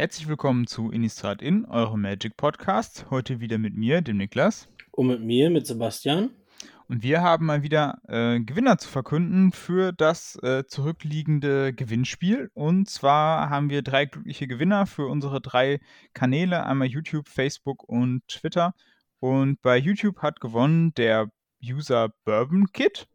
[0.00, 3.04] Herzlich willkommen zu Innistrad In, eurem Magic Podcast.
[3.10, 4.66] Heute wieder mit mir, dem Niklas.
[4.92, 6.30] Und mit mir, mit Sebastian.
[6.88, 12.50] Und wir haben mal wieder äh, Gewinner zu verkünden für das äh, zurückliegende Gewinnspiel.
[12.54, 15.80] Und zwar haben wir drei glückliche Gewinner für unsere drei
[16.14, 18.72] Kanäle, einmal YouTube, Facebook und Twitter.
[19.18, 21.30] Und bei YouTube hat gewonnen der
[21.62, 23.06] User Bourbon Kid.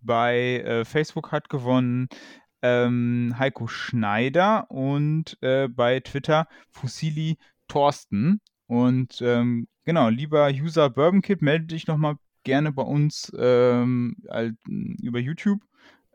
[0.00, 2.08] Bei äh, Facebook hat gewonnen
[2.62, 7.36] ähm, Heiko Schneider und äh, bei Twitter Fusili
[7.68, 8.40] Thorsten.
[8.66, 14.16] Und ähm, genau, lieber User Bourbon Kid, melde dich nochmal gerne bei uns ähm,
[15.02, 15.60] über YouTube,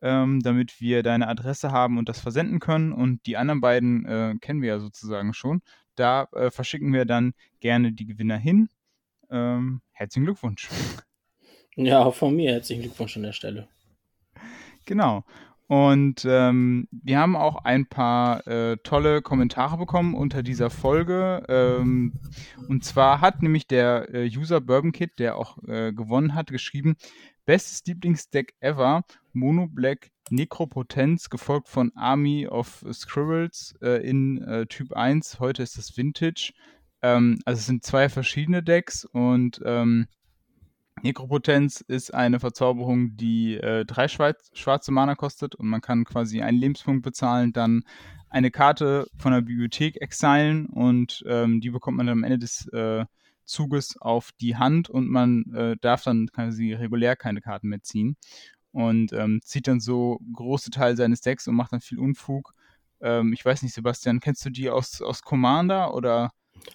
[0.01, 2.91] ähm, damit wir deine Adresse haben und das versenden können.
[2.91, 5.61] Und die anderen beiden äh, kennen wir ja sozusagen schon.
[5.95, 8.69] Da äh, verschicken wir dann gerne die Gewinner hin.
[9.29, 10.69] Ähm, herzlichen Glückwunsch.
[11.75, 13.67] Ja, auch von mir herzlichen Glückwunsch an der Stelle.
[14.85, 15.25] Genau.
[15.67, 21.43] Und ähm, wir haben auch ein paar äh, tolle Kommentare bekommen unter dieser Folge.
[21.49, 22.13] Ähm,
[22.69, 26.95] und zwar hat nämlich der äh, User Bourbon Kid, der auch äh, gewonnen hat, geschrieben:
[27.45, 34.93] Bestes Lieblingsdeck ever, Mono Black Necropotenz, gefolgt von Army of Scribbles äh, in äh, Typ
[34.93, 35.41] 1.
[35.41, 36.53] Heute ist das Vintage.
[37.01, 40.07] Ähm, also es sind zwei verschiedene Decks und ähm,
[41.03, 46.41] Nekropotenz ist eine Verzauberung, die äh, drei Schweiz schwarze Mana kostet und man kann quasi
[46.41, 47.83] einen Lebenspunkt bezahlen, dann
[48.29, 52.67] eine Karte von der Bibliothek exilen und ähm, die bekommt man dann am Ende des
[52.73, 53.05] äh,
[53.45, 58.17] Zuges auf die Hand und man äh, darf dann quasi regulär keine Karten mehr ziehen
[58.71, 62.53] und ähm, zieht dann so große Teile seines Decks und macht dann viel Unfug.
[62.99, 66.31] Ähm, ich weiß nicht, Sebastian, kennst du die aus, aus Commander oder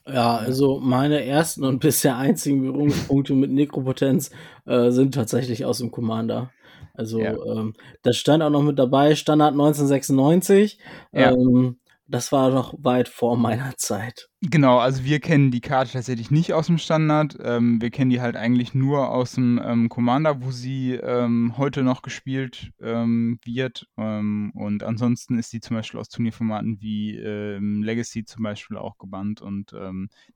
[0.06, 4.30] ja, also meine ersten und bisher einzigen Berührungspunkte mit Nekropotenz
[4.66, 6.50] äh, sind tatsächlich aus dem Commander.
[6.94, 7.32] Also ja.
[7.32, 10.78] ähm, das stand auch noch mit dabei, Standard 1996.
[11.12, 11.32] Ja.
[11.32, 11.76] Ähm,
[12.12, 14.28] das war noch weit vor meiner Zeit.
[14.42, 17.38] Genau, also wir kennen die Karte tatsächlich nicht aus dem Standard.
[17.42, 21.82] Ähm, wir kennen die halt eigentlich nur aus dem ähm, Commander, wo sie ähm, heute
[21.82, 23.86] noch gespielt ähm, wird.
[23.96, 28.98] Ähm, und ansonsten ist sie zum Beispiel aus Turnierformaten wie ähm, Legacy zum Beispiel auch
[28.98, 29.40] gebannt.
[29.40, 29.74] Und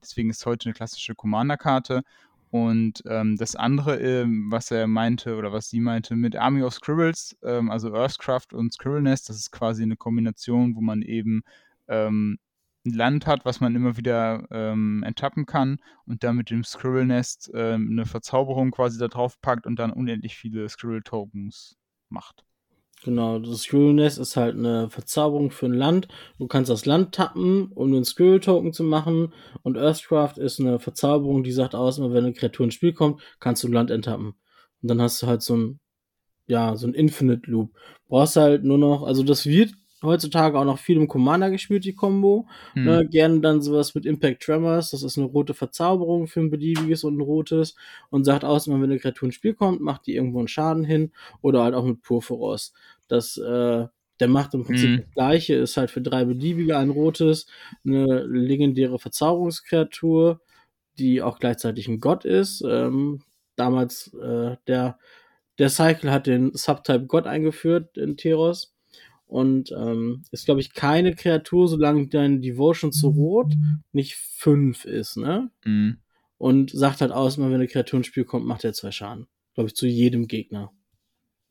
[0.01, 2.01] deswegen ist heute eine klassische Commander-Karte.
[2.49, 7.93] Und das andere, was er meinte oder was sie meinte mit Army of Scribbles, also
[7.93, 11.43] Earthcraft und Scribble Nest, das ist quasi eine Kombination, wo man eben
[11.87, 12.37] ähm,
[12.85, 17.05] ein Land hat, was man immer wieder ähm, enttappen kann und dann mit dem Scribble
[17.05, 21.77] Nest ähm, eine Verzauberung quasi da drauf packt und dann unendlich viele Scribble Tokens
[22.09, 22.45] macht.
[23.03, 26.07] Genau, das Scribble Nest ist halt eine Verzauberung für ein Land.
[26.39, 29.33] Du kannst das Land tappen, um einen Scribble Token zu machen.
[29.61, 33.21] Und Earthcraft ist eine Verzauberung, die sagt aus, immer wenn eine Kreatur ins Spiel kommt,
[33.39, 34.33] kannst du ein Land enttappen.
[34.81, 35.79] Und dann hast du halt so ein,
[36.47, 37.75] ja, so ein Infinite Loop.
[38.07, 41.95] Brauchst halt nur noch, also das wird heutzutage auch noch viel im Commander gespielt, die
[41.95, 42.47] Combo.
[42.73, 42.85] Hm.
[42.85, 47.03] Ne, gerne dann sowas mit Impact Tremors, das ist eine rote Verzauberung für ein beliebiges
[47.03, 47.75] und ein rotes
[48.09, 51.11] und sagt aus, wenn eine Kreatur ins Spiel kommt, macht die irgendwo einen Schaden hin
[51.41, 52.73] oder halt auch mit Purphoros.
[53.07, 53.87] Das, äh,
[54.19, 54.97] der macht im Prinzip hm.
[54.97, 57.47] das gleiche, ist halt für drei beliebige ein rotes,
[57.85, 60.41] eine legendäre Verzauberungskreatur,
[60.97, 62.63] die auch gleichzeitig ein Gott ist.
[62.67, 63.21] Ähm,
[63.55, 64.97] damals, äh, der,
[65.59, 68.76] der Cycle hat den Subtype Gott eingeführt in Teros
[69.27, 73.53] und ähm, ist, glaube ich, keine Kreatur, solange dein Devotion zu Rot
[73.91, 75.51] nicht fünf ist, ne?
[75.65, 75.97] Mhm.
[76.37, 79.27] Und sagt halt aus, immer wenn eine Kreatur ins Spiel kommt, macht er zwei Schaden.
[79.55, 80.71] Glaube ich, zu jedem Gegner.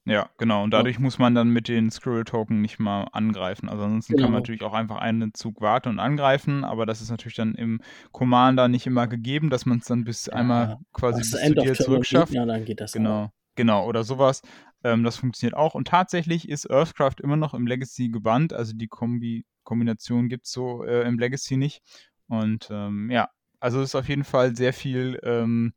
[0.06, 0.62] Ja, genau.
[0.62, 1.02] Und dadurch ja.
[1.02, 3.68] muss man dann mit den Scroll-Token nicht mal angreifen.
[3.68, 4.26] Also ansonsten genau.
[4.26, 7.56] kann man natürlich auch einfach einen Zug warten und angreifen, aber das ist natürlich dann
[7.56, 7.80] im
[8.12, 11.74] Commander nicht immer gegeben, dass man es dann bis ja, einmal quasi bis zu dir
[11.74, 12.32] zurückschafft.
[12.32, 13.24] Ja, dann geht das genau.
[13.24, 13.30] Auch.
[13.56, 14.42] Genau, oder sowas.
[14.84, 15.74] Ähm, das funktioniert auch.
[15.74, 18.52] Und tatsächlich ist Earthcraft immer noch im Legacy gebannt.
[18.52, 21.82] Also die Kombi Kombination gibt es so äh, im Legacy nicht.
[22.28, 23.28] Und ähm, ja,
[23.60, 25.74] also ist auf jeden Fall sehr viel ähm,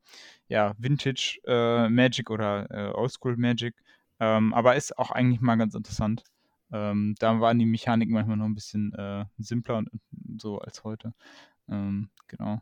[0.48, 3.76] ja, Vintage äh, Magic oder äh, Oldschool Magic.
[4.20, 6.24] Ähm, aber ist auch eigentlich mal ganz interessant.
[6.72, 10.84] Ähm, da waren die Mechaniken manchmal noch ein bisschen äh, simpler und, und, so als
[10.84, 11.14] heute.
[11.68, 12.62] Ähm, genau.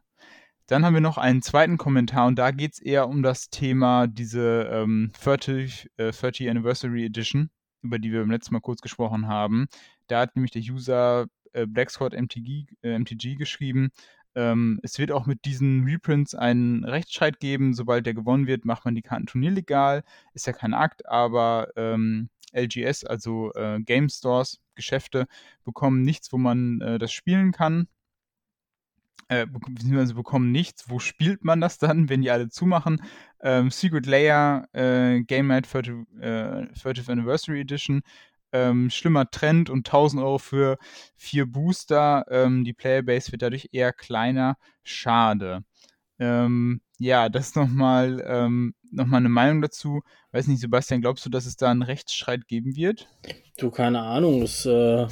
[0.68, 4.06] Dann haben wir noch einen zweiten Kommentar und da geht es eher um das Thema
[4.06, 7.50] diese ähm, 30, äh, 30 Anniversary Edition,
[7.82, 9.68] über die wir beim letzten Mal kurz gesprochen haben.
[10.08, 13.92] Da hat nämlich der User äh, Blacksquad MTG, äh, MTG geschrieben,
[14.36, 17.74] ähm, es wird auch mit diesen Reprints einen Rechtsstreit geben.
[17.74, 20.04] Sobald der gewonnen wird, macht man die Karten turnierlegal.
[20.34, 25.28] Ist ja kein Akt, aber ähm, LGS, also äh, Game Stores, Geschäfte,
[25.64, 27.88] bekommen nichts, wo man äh, das spielen kann
[29.30, 30.90] äh, beziehungsweise bekommen nichts.
[30.90, 33.02] Wo spielt man das dann, wenn die alle zumachen?
[33.42, 38.02] Ähm, Secret Layer, äh, Game Night 30, äh, 30th Anniversary Edition.
[38.54, 40.78] ähm, schlimmer Trend und 1000 Euro für
[41.18, 42.26] vier Booster.
[42.30, 44.58] Ähm, die Playerbase wird dadurch eher kleiner.
[44.84, 45.64] Schade.
[46.20, 50.02] Ähm, ja, das nochmal ähm, noch mal eine Meinung dazu.
[50.32, 53.08] Weiß nicht, Sebastian, glaubst du, dass es da einen Rechtsstreit geben wird?
[53.58, 54.42] Du, keine Ahnung.
[54.42, 55.08] Das, äh,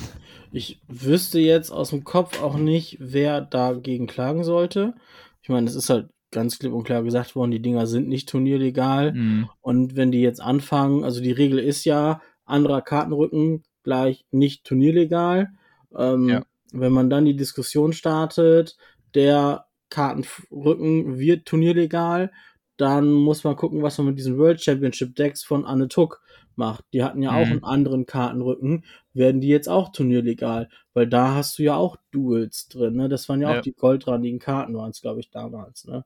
[0.52, 4.94] ich wüsste jetzt aus dem Kopf auch nicht, wer dagegen klagen sollte.
[5.42, 8.30] Ich meine, es ist halt ganz klipp und klar gesagt worden, die Dinger sind nicht
[8.30, 9.13] turnierlegal.
[9.13, 9.50] Mhm.
[9.62, 15.51] Und wenn die jetzt anfangen, also die Regel ist ja, anderer Kartenrücken gleich nicht turnierlegal.
[15.98, 16.44] Ähm, Ja.
[16.72, 18.75] Wenn man dann die Diskussion startet,
[19.13, 22.32] der Kartenrücken wird turnierlegal,
[22.78, 26.22] dann muss man gucken, was man mit diesen World Championship Decks von Anne Tuck
[26.58, 26.84] macht.
[26.94, 27.52] Die hatten ja auch Mhm.
[27.54, 28.86] einen anderen Kartenrücken.
[29.14, 30.70] Werden die jetzt auch turnierlegal?
[30.94, 33.08] Weil da hast du ja auch Duels drin, ne?
[33.10, 33.60] Das waren ja, Ja.
[33.60, 36.04] auch die goldrandigen Karten, waren es, glaube ich, damals, ne?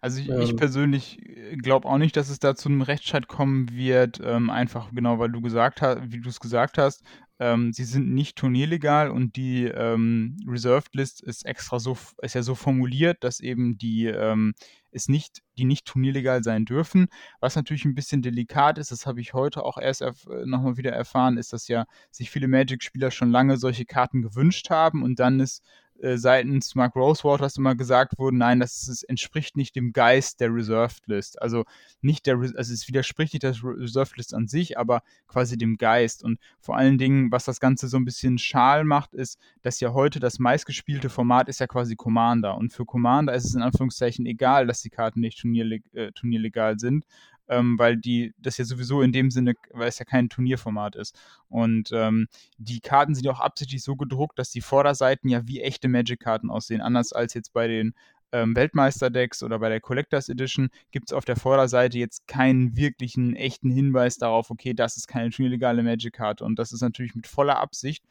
[0.00, 0.56] Also ich, ich Ähm.
[0.56, 1.18] persönlich
[1.62, 5.30] glaube auch nicht, dass es da zu einem Rechtsstreit kommen wird, ähm, einfach genau, weil
[5.32, 7.02] du gesagt hast, wie du es gesagt hast,
[7.44, 12.42] ähm, sie sind nicht turnierlegal und die ähm, Reserved List ist extra so, ist ja
[12.42, 14.54] so formuliert, dass eben die ähm,
[14.90, 17.08] es nicht, die nicht turnierlegal sein dürfen.
[17.40, 20.92] Was natürlich ein bisschen delikat ist, das habe ich heute auch erst erf nochmal wieder
[20.92, 25.40] erfahren, ist, dass ja sich viele Magic-Spieler schon lange solche Karten gewünscht haben und dann
[25.40, 25.62] ist
[26.00, 30.54] äh, seitens Mark Rosewaters immer gesagt wurde, nein, das ist, entspricht nicht dem Geist der
[30.54, 31.40] Reserved List.
[31.40, 31.64] Also
[32.00, 35.76] nicht der, also es widerspricht nicht der Re- Reserved List an sich, aber quasi dem
[35.76, 36.22] Geist.
[36.24, 39.92] Und vor allen Dingen, was das Ganze so ein bisschen schal macht, ist, dass ja
[39.92, 42.56] heute das meistgespielte Format ist ja quasi Commander.
[42.56, 47.04] Und für Commander ist es in Anführungszeichen egal, dass die Karten nicht äh, turnierlegal sind.
[47.48, 51.18] Ähm, weil die das ja sowieso in dem Sinne, weil es ja kein Turnierformat ist.
[51.48, 52.26] Und ähm,
[52.56, 56.50] die Karten sind ja auch absichtlich so gedruckt, dass die Vorderseiten ja wie echte Magic-Karten
[56.50, 56.80] aussehen.
[56.80, 57.94] Anders als jetzt bei den
[58.34, 63.36] ähm, Weltmeister-Decks oder bei der Collectors Edition gibt es auf der Vorderseite jetzt keinen wirklichen
[63.36, 66.44] echten Hinweis darauf, okay, das ist keine turnierlegale Magic-Karte.
[66.44, 68.04] Und das ist natürlich mit voller Absicht.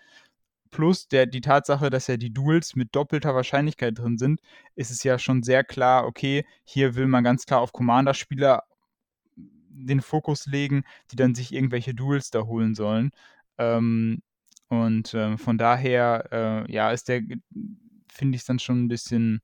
[0.71, 4.39] Plus der, die Tatsache, dass ja die Duels mit doppelter Wahrscheinlichkeit drin sind,
[4.75, 8.63] ist es ja schon sehr klar, okay, hier will man ganz klar auf Commander-Spieler
[9.73, 13.11] den Fokus legen, die dann sich irgendwelche Duels da holen sollen.
[13.57, 14.21] Ähm,
[14.69, 16.29] und ähm, von daher,
[16.67, 17.21] äh, ja, ist der,
[18.11, 19.41] finde ich es dann schon ein bisschen,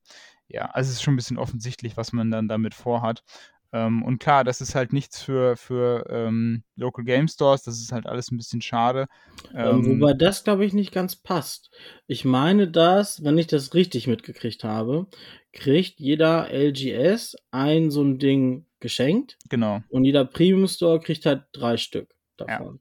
[0.48, 3.22] ja, also es ist schon ein bisschen offensichtlich, was man dann damit vorhat.
[3.72, 7.92] Ähm, und klar, das ist halt nichts für, für ähm, Local Game Stores, das ist
[7.92, 9.06] halt alles ein bisschen schade.
[9.54, 11.70] Ähm, Ähm, wobei das, glaube ich, nicht ganz passt.
[12.06, 15.06] Ich meine, dass, wenn ich das richtig mitgekriegt habe,
[15.52, 21.44] kriegt jeder LGS ein so ein Ding geschenkt genau, und jeder Premium Store kriegt halt
[21.52, 22.80] drei Stück davon.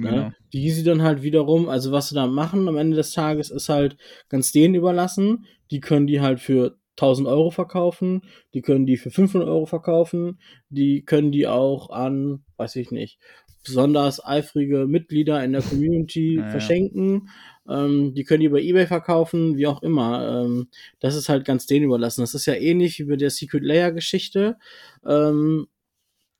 [0.00, 0.10] Ne?
[0.10, 0.32] genau.
[0.52, 3.68] Die sie dann halt wiederum, also was sie da machen am Ende des Tages, ist
[3.68, 3.96] halt
[4.28, 5.46] ganz denen überlassen.
[5.70, 8.22] Die können die halt für 1000 Euro verkaufen,
[8.54, 13.18] die können die für 500 Euro verkaufen, die können die auch an, weiß ich nicht,
[13.64, 16.50] besonders eifrige Mitglieder in der Community Ja, ja.
[16.50, 17.30] verschenken.
[17.68, 20.44] Ähm, die können die bei eBay verkaufen, wie auch immer.
[20.44, 20.68] Ähm,
[21.00, 22.20] das ist halt ganz denen überlassen.
[22.20, 24.58] Das ist ja ähnlich wie bei der Secret Layer Geschichte.
[25.06, 25.66] Ähm,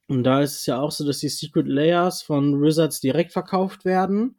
[0.06, 3.86] und da ist es ja auch so, dass die Secret Layers von Wizards direkt verkauft
[3.86, 4.36] werden.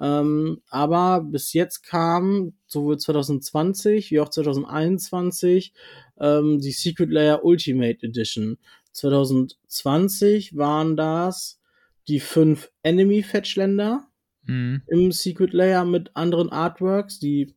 [0.00, 5.72] Ähm, aber bis jetzt kam sowohl 2020 wie auch 2021
[6.18, 8.58] ähm, die Secret Layer Ultimate Edition.
[8.92, 11.60] 2020 waren das
[12.08, 14.06] die fünf Enemy Fetchländer
[14.46, 14.82] Mhm.
[14.88, 17.54] im Secret Layer mit anderen Artworks, die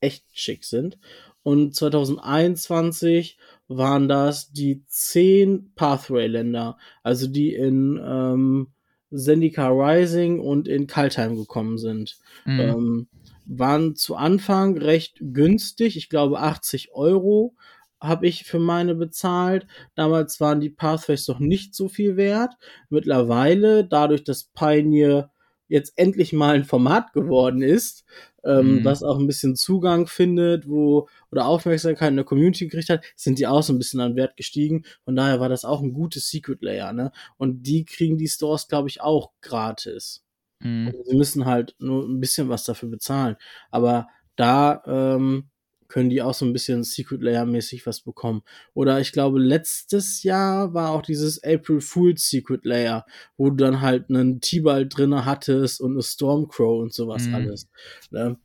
[0.00, 0.98] echt schick sind.
[1.42, 3.38] Und 2021
[3.68, 8.68] waren das die zehn Pathway-Länder, also die in ähm,
[9.12, 12.18] Zendika Rising und in Kaltheim gekommen sind.
[12.44, 12.60] Mhm.
[12.60, 13.08] Ähm,
[13.44, 17.54] waren zu Anfang recht günstig, ich glaube 80 Euro
[18.00, 19.66] habe ich für meine bezahlt.
[19.94, 22.54] Damals waren die Pathways noch nicht so viel wert.
[22.88, 25.30] Mittlerweile, dadurch, dass Pioneer
[25.70, 28.04] jetzt endlich mal ein Format geworden ist,
[28.44, 28.82] ähm, Mhm.
[28.82, 33.38] das auch ein bisschen Zugang findet, wo oder Aufmerksamkeit in der Community gekriegt hat, sind
[33.38, 34.84] die auch so ein bisschen an Wert gestiegen.
[35.04, 37.12] Von daher war das auch ein gutes Secret Layer, ne?
[37.36, 40.24] Und die kriegen die Stores, glaube ich, auch gratis.
[40.60, 40.94] Mhm.
[41.04, 43.36] Sie müssen halt nur ein bisschen was dafür bezahlen.
[43.70, 45.49] Aber da ähm,
[45.90, 48.42] können die auch so ein bisschen Secret Layer mäßig was bekommen.
[48.72, 53.04] Oder ich glaube, letztes Jahr war auch dieses April Fool's Secret Layer,
[53.36, 57.34] wo du dann halt einen T-Ball drinne hattest und eine Stormcrow und sowas Mhm.
[57.34, 57.68] alles.
[58.10, 58.38] Ne?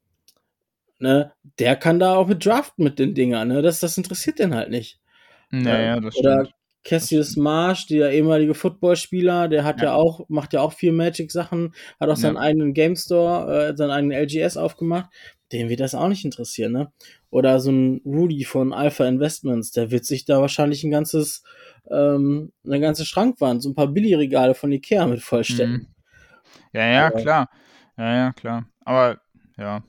[1.00, 3.62] ne, der kann da auch mit draften mit den Dingern, ne?
[3.62, 5.00] Das, das interessiert den halt nicht.
[5.50, 6.57] Naja, das Oder stimmt.
[6.88, 9.88] Cassius Marsh, der ehemalige Footballspieler, der hat ja.
[9.88, 9.94] Ja.
[9.96, 12.41] auch, macht ja auch viel Magic-Sachen, hat auch seinen Ja.
[12.41, 15.10] eigenen Game Store, äh, seinen eigenen LGS aufgemacht.
[15.51, 16.91] Den wird das auch nicht interessieren, ne?
[17.29, 21.44] Oder so ein Rudy von Alpha Investments, der wird sich da wahrscheinlich ein ganzes,
[21.91, 25.74] ähm, eine ganze Schrankwand, so ein paar Billigregale von Ikea mit vollstecken.
[25.74, 25.88] Mhm.
[26.74, 27.50] Ja, ja, Aber- klar.
[27.98, 28.65] Ja, ja, klar.
[28.86, 29.20] Aber
[29.58, 29.84] ja,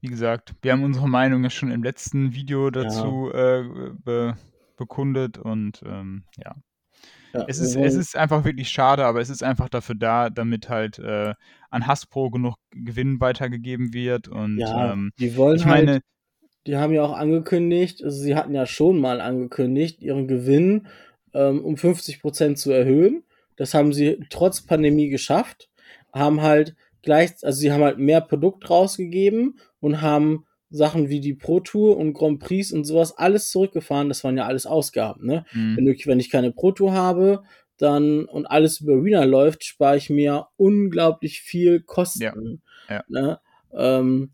[0.00, 3.64] wie gesagt, wir haben unsere Meinung ja schon im letzten Video dazu äh,
[4.04, 4.36] be
[4.76, 6.54] bekundet und ähm, ja.
[7.32, 10.68] Ja, Es ist, es ist einfach wirklich schade, aber es ist einfach dafür da, damit
[10.68, 11.34] halt äh,
[11.68, 16.00] an Hasbro genug Gewinn weitergegeben wird und ja, ähm, die wollen ich halt, meine,
[16.66, 20.86] die haben ja auch angekündigt, also sie hatten ja schon mal angekündigt, ihren Gewinn
[21.34, 23.24] ähm, um 50% zu erhöhen.
[23.56, 25.68] Das haben sie trotz Pandemie geschafft,
[26.12, 31.34] haben halt gleich, also sie haben halt mehr Produkt rausgegeben und haben Sachen wie die
[31.34, 34.08] Pro Tour und Grand Prix und sowas alles zurückgefahren.
[34.08, 35.44] Das waren ja alles Ausgaben, ne?
[35.52, 37.42] mh, Wenn, ich, wenn ich keine Pro Tour habe,
[37.78, 42.22] dann und alles über Arena läuft, spare ich mir unglaublich viel Kosten.
[42.22, 42.34] Ja,
[42.88, 43.04] ja.
[43.08, 43.40] Ne?
[43.72, 44.30] Ähm,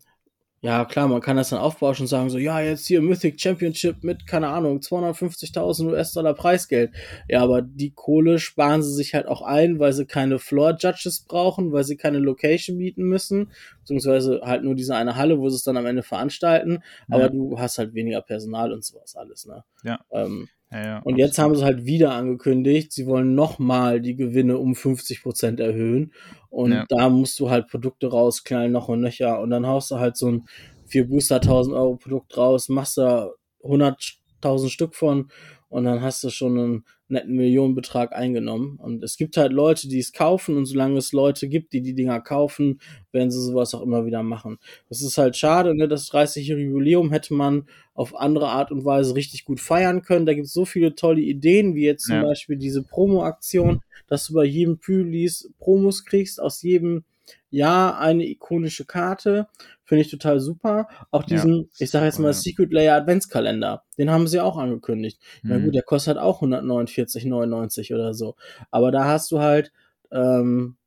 [0.63, 4.03] ja, klar, man kann das dann aufbauschen und sagen so, ja, jetzt hier Mythic Championship
[4.03, 6.91] mit, keine Ahnung, 250.000 US-Dollar Preisgeld.
[7.27, 11.71] Ja, aber die Kohle sparen sie sich halt auch ein, weil sie keine Floor-Judges brauchen,
[11.71, 15.63] weil sie keine Location mieten müssen, beziehungsweise halt nur diese eine Halle, wo sie es
[15.63, 16.83] dann am Ende veranstalten.
[17.09, 17.29] Aber Ja.
[17.29, 19.63] du hast halt weniger Personal und sowas alles, ne?
[19.83, 19.99] Ja.
[20.11, 24.57] Ähm, ja, ja, und jetzt haben sie halt wieder angekündigt, sie wollen nochmal die Gewinne
[24.57, 26.13] um 50% erhöhen.
[26.49, 26.85] Und Ja.
[26.89, 29.39] da musst du halt Produkte rausknallen, noch und nöcher.
[29.41, 30.45] Und dann haust du halt so ein
[30.85, 33.31] 4 Booster 1000 Euro Produkt raus, machst da
[33.63, 35.29] 100.000 Stück von
[35.69, 38.77] und dann hast du schon einen netten Millionenbetrag eingenommen.
[38.77, 41.93] Und es gibt halt Leute, die es kaufen und solange es Leute gibt, die die
[41.93, 42.79] Dinger kaufen,
[43.11, 44.57] werden sie sowas auch immer wieder machen.
[44.89, 45.87] Das ist halt schade, ne?
[45.87, 50.25] Das 30-jährige Jubiläum hätte man auf andere Art und Weise richtig gut feiern können.
[50.25, 52.23] Da gibt es so viele tolle Ideen, wie jetzt zum Ja.
[52.23, 57.03] Beispiel diese Promo-Aktion, dass du bei jedem Pre-Release Promos kriegst, aus jedem
[57.49, 59.47] Jahr eine ikonische Karte.
[59.83, 60.87] Finde ich total super.
[61.11, 62.33] Auch Ja, diesen, das ich sage jetzt mal, ja.
[62.33, 63.83] Secret Layer Adventskalender.
[63.97, 65.19] Den haben sie auch angekündigt.
[65.43, 65.65] Na Mhm.
[65.65, 68.35] gut, der kostet halt auch 149,99 oder so.
[68.71, 69.71] Aber da hast du halt
[70.11, 70.77] ähm,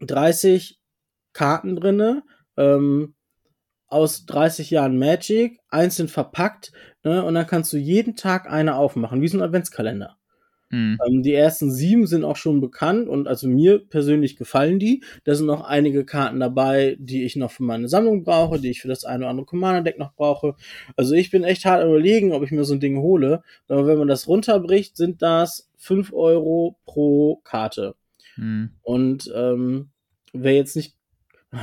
[0.00, 0.80] 30
[1.32, 2.22] Karten drinne,
[2.56, 3.14] ähm,
[3.86, 6.72] aus 30 Jahren Magic, einzeln verpackt,
[7.04, 10.16] ne, und dann kannst du jeden Tag eine aufmachen, wie so ein Adventskalender.
[10.72, 10.98] Mhm.
[11.06, 15.04] Ähm, die ersten sieben sind auch schon bekannt und also mir persönlich gefallen die.
[15.24, 18.80] Da sind noch einige Karten dabei, die ich noch für meine Sammlung brauche, die ich
[18.80, 20.56] für das eine oder andere Commander-Deck noch brauche.
[20.96, 23.42] Also ich bin echt hart überlegen, ob ich mir so ein Ding hole.
[23.68, 27.94] Aber wenn man das runterbricht, sind das 5 Euro pro Karte.
[28.36, 28.70] Mhm.
[28.82, 29.90] Und ähm,
[30.32, 30.96] wer jetzt nicht.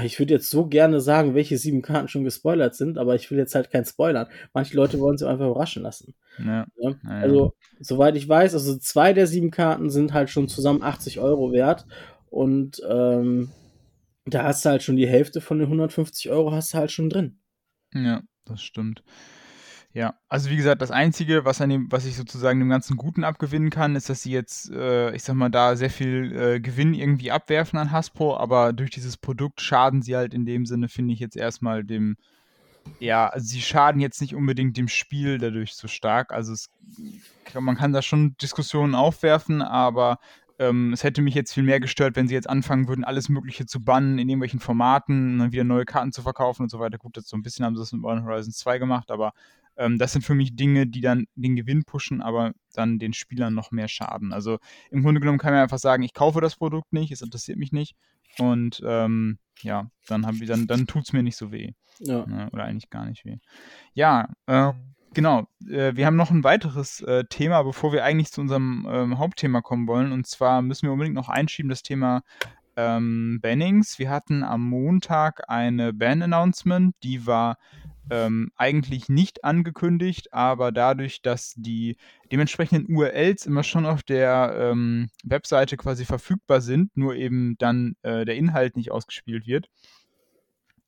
[0.03, 3.39] Ich würde jetzt so gerne sagen, welche sieben Karten schon gespoilert sind, aber ich will
[3.39, 4.27] jetzt halt kein Spoilern.
[4.53, 6.13] Manche Leute wollen sich einfach überraschen lassen.
[6.37, 6.67] Ja.
[6.77, 6.93] Ja?
[7.05, 11.51] Also, soweit ich weiß, also zwei der sieben Karten sind halt schon zusammen 80 Euro
[11.51, 11.87] wert.
[12.29, 13.49] Und ähm,
[14.25, 17.09] da hast du halt schon die Hälfte von den 150 Euro hast du halt schon
[17.09, 17.39] drin.
[17.91, 19.03] Ja, das stimmt.
[19.99, 23.25] Ja, also wie gesagt, das Einzige, was, an dem, was ich sozusagen dem ganzen Guten
[23.25, 26.93] abgewinnen kann, ist, dass sie jetzt, äh, ich sag mal, da sehr viel äh, Gewinn
[26.93, 31.13] irgendwie abwerfen an Hasbro, aber durch dieses Produkt schaden sie halt in dem Sinne, finde
[31.13, 32.15] ich jetzt erstmal dem,
[33.01, 36.31] ja, also sie schaden jetzt nicht unbedingt dem Spiel dadurch so stark.
[36.31, 36.69] Also es,
[37.59, 40.19] man kann da schon Diskussionen aufwerfen, aber
[40.59, 43.65] ähm, es hätte mich jetzt viel mehr gestört, wenn sie jetzt anfangen würden, alles Mögliche
[43.65, 46.97] zu bannen in irgendwelchen Formaten und dann wieder neue Karten zu verkaufen und so weiter.
[46.97, 49.33] Gut, das so ein bisschen haben sie das mit Modern Horizon 2 gemacht, aber
[49.79, 53.55] ähm, das sind für mich Dinge, die dann den Gewinn pushen, aber dann den Spielern
[53.55, 54.33] noch mehr schaden.
[54.33, 54.59] Also
[54.91, 57.71] im Grunde genommen kann man einfach sagen, ich kaufe das Produkt nicht, es interessiert mich
[57.71, 57.95] nicht.
[58.37, 61.71] und ähm, ja, dann, hab dann, dann tut es mir nicht so weh.
[61.99, 62.25] Ja.
[62.25, 62.49] Ne?
[62.51, 63.37] Oder eigentlich gar nicht weh.
[63.93, 64.73] Ja, äh,
[65.13, 65.47] genau.
[65.67, 69.61] Äh, wir haben noch ein weiteres äh, Thema, bevor wir eigentlich zu unserem ähm, Hauptthema
[69.61, 70.11] kommen wollen.
[70.11, 72.23] Und zwar müssen wir unbedingt noch einschieben das Thema
[72.79, 73.99] ähm, Bannings.
[73.99, 77.57] Wir hatten am Montag eine Ban-Announcement, die war
[78.09, 81.97] ähm, eigentlich nicht angekündigt, aber dadurch, dass die
[82.31, 88.23] dementsprechenden URLs immer schon auf der ähm, Webseite quasi verfügbar sind, nur eben dann äh,
[88.23, 89.69] der Inhalt nicht ausgespielt wird,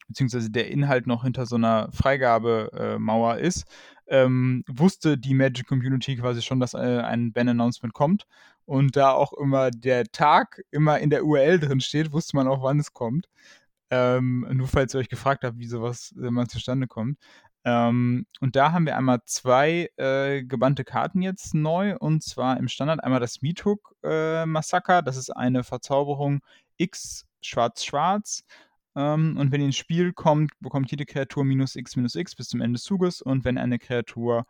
[0.08, 3.66] beziehungsweise der Inhalt noch hinter so einer Freigabemauer ist,
[4.08, 8.26] ähm, wusste die Magic Community quasi schon, dass äh, ein Ban-Announcement kommt.
[8.66, 12.64] Und da auch immer der Tag immer in der URL drin steht, wusste man auch,
[12.64, 13.28] wann es kommt.
[13.90, 17.18] Ähm, nur falls ihr euch gefragt habt, wie sowas äh, mal zustande kommt.
[17.64, 21.96] Ähm, und da haben wir einmal zwei äh, gebannte Karten jetzt neu.
[21.98, 25.02] Und zwar im Standard einmal das Meathook äh, Massaker.
[25.02, 26.42] Das ist eine Verzauberung
[26.78, 28.46] X schwarz-schwarz.
[28.96, 32.50] Ähm, und wenn ihr ins Spiel kommt, bekommt jede Kreatur minus x minus x bis
[32.50, 33.22] zum Ende des Zuges.
[33.22, 34.46] Und wenn eine Kreatur,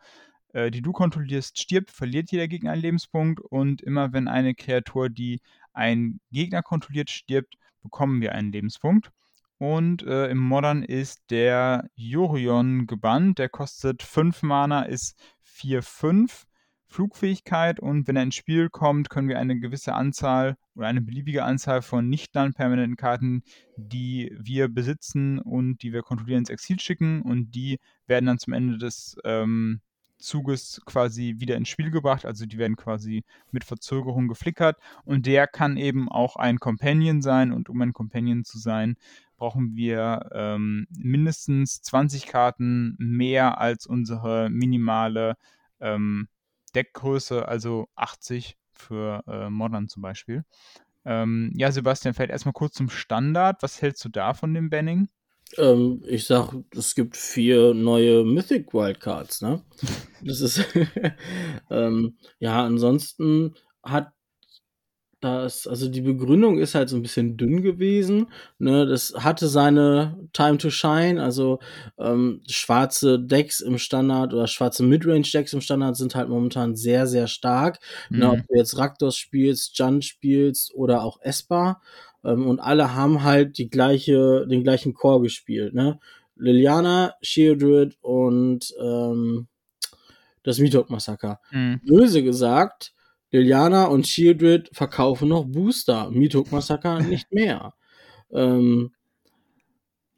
[0.53, 3.39] die du kontrollierst, stirbt, verliert jeder Gegner einen Lebenspunkt.
[3.39, 5.41] Und immer wenn eine Kreatur, die
[5.73, 9.11] ein Gegner kontrolliert, stirbt, bekommen wir einen Lebenspunkt.
[9.57, 13.37] Und äh, im Modern ist der Jorion gebannt.
[13.39, 16.45] Der kostet 5 Mana, ist 4-5.
[16.91, 21.45] Flugfähigkeit und wenn er ins Spiel kommt, können wir eine gewisse Anzahl oder eine beliebige
[21.45, 23.43] Anzahl von nicht non-permanenten Karten,
[23.77, 28.51] die wir besitzen und die wir kontrollieren, ins Exil schicken und die werden dann zum
[28.51, 29.79] Ende des ähm,
[30.21, 35.47] Zuges quasi wieder ins Spiel gebracht, also die werden quasi mit Verzögerung geflickert und der
[35.47, 38.95] kann eben auch ein Companion sein und um ein Companion zu sein,
[39.37, 45.35] brauchen wir ähm, mindestens 20 Karten mehr als unsere minimale
[45.79, 46.27] ähm,
[46.75, 50.45] Deckgröße, also 80 für äh, Modern zum Beispiel.
[51.05, 53.63] Ähm, ja, Sebastian, fällt erstmal kurz zum Standard.
[53.63, 55.09] Was hältst du da von dem Banning?
[55.57, 59.61] Ähm, ich sag, es gibt vier neue Mythic Wildcards, ne?
[60.23, 60.63] Das ist,
[61.71, 64.13] ähm, ja, ansonsten hat
[65.21, 68.27] das, also die Begründung ist halt so ein bisschen dünn gewesen.
[68.57, 68.87] Ne?
[68.87, 71.21] Das hatte seine Time to Shine.
[71.21, 71.59] Also
[71.99, 77.27] ähm, schwarze Decks im Standard oder schwarze Midrange-Decks im Standard sind halt momentan sehr, sehr
[77.27, 77.79] stark.
[78.09, 78.19] Mhm.
[78.19, 78.29] Ne?
[78.31, 81.81] Ob du jetzt Rakdos spielst, Jan spielst oder auch Esper.
[82.23, 85.73] Ähm, und alle haben halt die gleiche, den gleichen Core gespielt.
[85.73, 85.99] Ne?
[86.35, 89.47] Liliana, Shieldred und ähm,
[90.43, 91.39] das Meatok-Massaker.
[91.51, 91.81] Mhm.
[91.85, 92.93] Böse gesagt,
[93.31, 96.09] Liliana und Shieldred verkaufen noch Booster.
[96.11, 97.73] Meathook Massacre nicht mehr.
[98.31, 98.91] Ähm,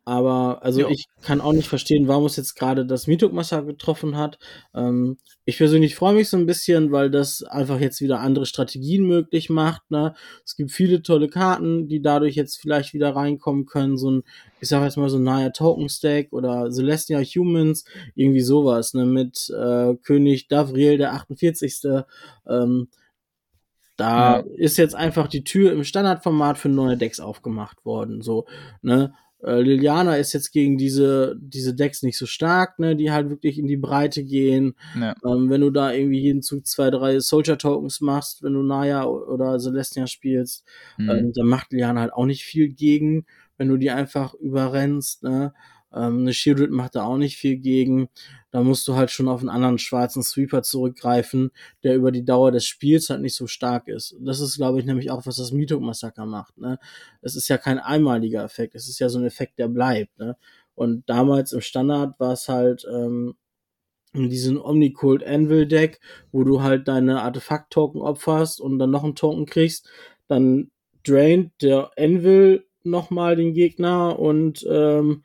[0.05, 0.89] aber also jo.
[0.89, 4.37] ich kann auch nicht verstehen, warum es jetzt gerade das Meathook Massaker getroffen hat.
[4.75, 9.05] Ähm, ich persönlich freue mich so ein bisschen, weil das einfach jetzt wieder andere Strategien
[9.05, 9.89] möglich macht.
[9.89, 10.13] Ne?
[10.45, 13.97] Es gibt viele tolle Karten, die dadurch jetzt vielleicht wieder reinkommen können.
[13.97, 14.23] So ein,
[14.59, 17.85] ich sag jetzt mal so ein Naya Token Stack oder Celestia Humans,
[18.15, 19.05] irgendwie sowas, ne?
[19.05, 21.81] Mit äh, König Davriel, der 48.
[22.49, 22.89] Ähm,
[23.95, 24.45] da ja.
[24.55, 28.21] ist jetzt einfach die Tür im Standardformat für neue Decks aufgemacht worden.
[28.21, 28.45] So,
[28.81, 29.13] ne?
[29.43, 33.59] Äh, Liliana ist jetzt gegen diese, diese Decks nicht so stark, ne, die halt wirklich
[33.59, 34.75] in die Breite gehen.
[34.99, 35.15] Ja.
[35.25, 39.05] Ähm, wenn du da irgendwie jeden Zug zwei, drei Soldier Tokens machst, wenn du Naya
[39.05, 40.65] oder Celestia spielst,
[40.97, 41.09] mhm.
[41.09, 43.25] ähm, dann macht Liliana halt auch nicht viel gegen,
[43.57, 45.53] wenn du die einfach überrennst, ne.
[45.95, 48.09] Ähm, eine Shieldred macht da auch nicht viel gegen.
[48.53, 51.49] Da musst du halt schon auf einen anderen schwarzen Sweeper zurückgreifen,
[51.81, 54.15] der über die Dauer des Spiels halt nicht so stark ist.
[54.19, 56.59] Das ist, glaube ich, nämlich auch, was das Mitok-Massaker macht.
[56.59, 56.77] Ne?
[57.23, 60.19] Es ist ja kein einmaliger Effekt, es ist ja so ein Effekt, der bleibt.
[60.19, 60.37] Ne?
[60.75, 63.33] Und damals im Standard war es halt ähm,
[64.13, 65.99] in diesem Omnicult Anvil Deck,
[66.31, 69.89] wo du halt deine Artefakt-Token opferst und dann noch einen Token kriegst,
[70.27, 70.69] dann
[71.03, 75.23] draint der Anvil nochmal den Gegner und ähm,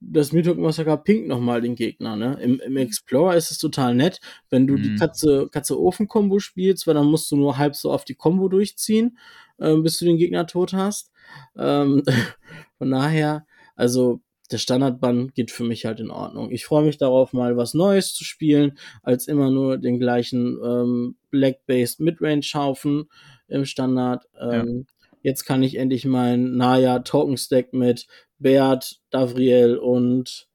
[0.00, 2.38] das Mythok Massacre pinkt nochmal den Gegner, ne?
[2.40, 4.82] Im, Im, Explorer ist es total nett, wenn du mhm.
[4.82, 9.18] die Katze, Katze-Ofen-Kombo spielst, weil dann musst du nur halb so oft die Kombo durchziehen,
[9.58, 11.10] äh, bis du den Gegner tot hast.
[11.56, 12.02] Ähm,
[12.78, 16.50] von daher, also der Standardbann geht für mich halt in Ordnung.
[16.50, 21.16] Ich freue mich darauf, mal was Neues zu spielen, als immer nur den gleichen ähm,
[21.30, 23.08] Black-Based Midrange-Haufen
[23.48, 24.24] im Standard.
[24.40, 25.10] Ähm, ja.
[25.22, 28.06] Jetzt kann ich endlich mein Naya Token Stack mit
[28.40, 30.48] Bert, Davriel und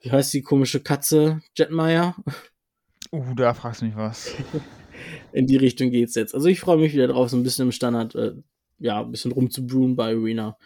[0.00, 1.40] wie heißt die komische Katze?
[1.56, 2.14] Jetmeyer?
[3.10, 4.32] Uh, da fragst du mich was.
[5.32, 6.34] In die Richtung geht's jetzt.
[6.34, 8.34] Also ich freue mich wieder drauf, so ein bisschen im Standard, äh,
[8.78, 10.56] ja, ein bisschen rumzubrühen bei Arena.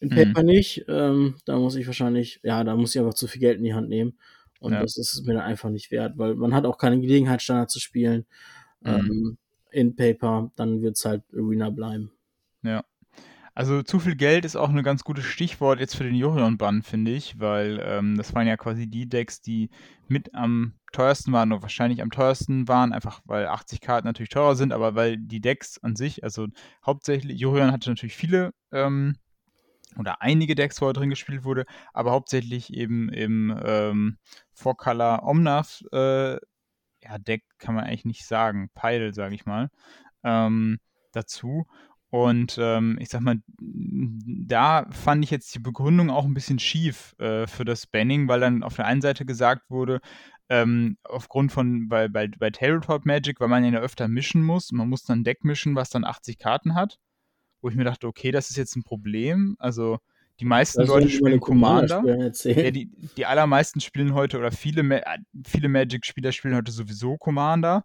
[0.00, 0.46] In Paper mhm.
[0.46, 0.84] nicht.
[0.88, 3.74] Ähm, da muss ich wahrscheinlich, ja, da muss ich einfach zu viel Geld in die
[3.74, 4.18] Hand nehmen.
[4.60, 4.82] Und ja.
[4.82, 7.80] das ist mir dann einfach nicht wert, weil man hat auch keine Gelegenheit, Standard zu
[7.80, 8.26] spielen.
[8.80, 8.90] Mhm.
[8.90, 9.38] Ähm,
[9.70, 12.12] in Paper, dann wird's halt Arena bleiben.
[12.62, 12.84] Ja.
[13.56, 17.12] Also zu viel Geld ist auch ein ganz gutes Stichwort jetzt für den Jorion-Bann, finde
[17.12, 19.70] ich, weil ähm, das waren ja quasi die Decks, die
[20.08, 24.56] mit am teuersten waren oder wahrscheinlich am teuersten waren, einfach weil 80 Karten natürlich teurer
[24.56, 26.48] sind, aber weil die Decks an sich, also
[26.84, 29.16] hauptsächlich, Jorion hatte natürlich viele ähm,
[29.98, 31.64] oder einige Decks, wo er drin gespielt wurde,
[31.94, 34.18] aber hauptsächlich eben im ähm,
[34.62, 39.70] Color Omnath äh, ja, Deck kann man eigentlich nicht sagen, Pile, sage ich mal,
[40.24, 40.78] ähm,
[41.12, 41.66] dazu.
[42.10, 47.14] Und ähm, ich sag mal, da fand ich jetzt die Begründung auch ein bisschen schief
[47.18, 50.00] äh, für das Banning, weil dann auf der einen Seite gesagt wurde,
[50.48, 54.88] ähm, aufgrund von, bei, bei, bei Tabletop Magic, weil man ja öfter mischen muss, man
[54.88, 56.98] muss dann ein Deck mischen, was dann 80 Karten hat,
[57.60, 59.56] wo ich mir dachte, okay, das ist jetzt ein Problem.
[59.58, 59.98] Also
[60.38, 62.02] die meisten Das Leute spielen Commander.
[62.04, 65.00] Ja, die, die allermeisten spielen heute oder viele, Ma
[65.44, 67.84] viele Magic-Spieler spielen heute sowieso Commander.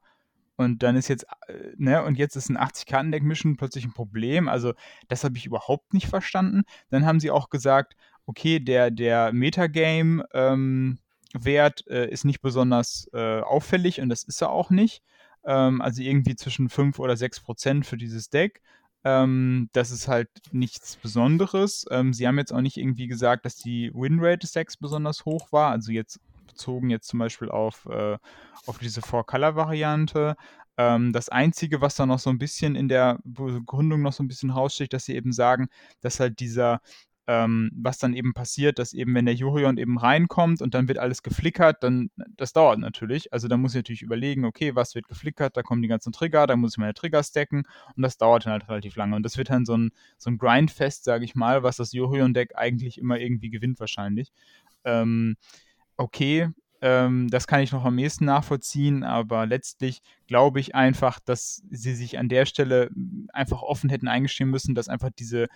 [0.55, 4.47] Und dann ist jetzt, äh, ne, und jetzt ist ein 80-Karten-Deck-Mischen plötzlich ein Problem.
[4.47, 4.73] Also,
[5.07, 6.63] das habe ich überhaupt nicht verstanden.
[6.89, 10.99] Dann haben sie auch gesagt, okay, der, der Metagame, ähm,
[11.45, 15.01] äh, ist nicht besonders äh, auffällig und das ist er auch nicht.
[15.43, 18.61] Ähm, also irgendwie zwischen 5 oder 6 Prozent für dieses Deck.
[19.03, 21.85] Ähm, das ist halt nichts Besonderes.
[21.89, 25.51] Ähm, sie haben jetzt auch nicht irgendwie gesagt, dass die Winrate des Decks besonders hoch
[25.51, 25.71] war.
[25.71, 26.19] Also jetzt
[26.51, 28.17] bezogen jetzt zum Beispiel auf, äh,
[28.65, 30.35] auf diese Four-Color-Variante.
[30.77, 34.27] Ähm, das Einzige, was da noch so ein bisschen in der Begründung noch so ein
[34.27, 35.67] bisschen raussticht, dass sie eben sagen,
[36.01, 36.81] dass halt dieser
[37.27, 40.97] ähm, was dann eben passiert, dass eben, wenn der Jurion eben reinkommt und dann wird
[40.97, 43.31] alles geflickert, dann, das dauert natürlich.
[43.31, 46.47] Also da muss ich natürlich überlegen, okay, was wird geflickert, da kommen die ganzen Trigger,
[46.47, 47.63] da muss ich meine Trigger stacken
[47.95, 49.15] und das dauert dann halt relativ lange.
[49.15, 52.55] Und das wird dann so ein, so ein Grindfest, sage ich mal, was das Jurion-Deck
[52.55, 54.31] eigentlich immer irgendwie gewinnt wahrscheinlich.
[54.83, 55.37] Ähm,
[56.01, 56.49] okay,
[56.81, 61.93] ähm, das kann ich noch am ehesten nachvollziehen, aber letztlich glaube ich einfach, dass sie
[61.93, 62.89] sich an der Stelle
[63.33, 65.47] einfach offen hätten eingestehen müssen, dass einfach diese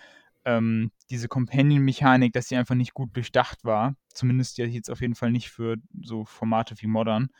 [0.44, 3.96] ähm, diese Companion-Mechanik, dass sie einfach nicht gut durchdacht war.
[4.14, 7.30] Zumindest jetzt auf jeden Fall nicht für so Formate wie Modern.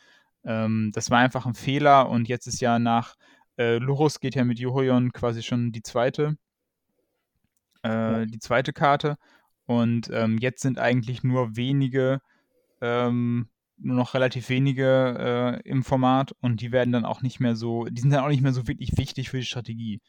[0.43, 3.15] Ähm, das war einfach ein Fehler und jetzt ist ja nach
[3.57, 6.37] äh, Lurus geht ja mit Johorion quasi schon die zweite,
[7.83, 8.25] äh, Ja.
[8.25, 9.17] die zweite Karte.
[9.65, 12.21] Und ähm, jetzt sind eigentlich nur wenige,
[12.81, 17.55] ähm, nur noch relativ wenige äh, im Format und die werden dann auch nicht mehr
[17.55, 20.01] so, die sind dann auch nicht mehr so wirklich wichtig für die Strategie.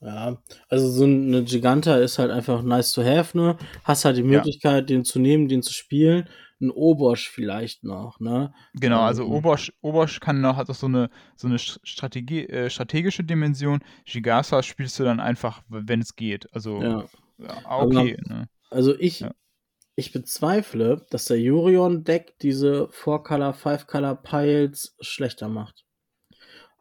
[0.00, 0.36] Ja,
[0.68, 3.56] also so eine Giganta ist halt einfach nice to have, ne?
[3.84, 4.26] Hast halt die Ja.
[4.28, 6.28] Möglichkeit, den zu nehmen, den zu spielen.
[6.60, 8.52] Ein Obosch vielleicht noch, ne?
[8.74, 12.70] Genau, also Ähm, Obosch, Obosch kann noch, hat auch so eine, so eine Strategie, äh,
[12.70, 13.80] strategische Dimension.
[14.04, 16.52] Gigasa spielst du dann einfach, wenn es geht.
[16.54, 17.04] Also, Ja.
[17.38, 18.16] ja, Aber- okay.
[18.28, 18.48] Ne?
[18.70, 19.32] Also ich, Ja.
[19.96, 25.84] Ich bezweifle, dass der Jurion-Deck diese 4-Color, 5-Color Piles schlechter macht.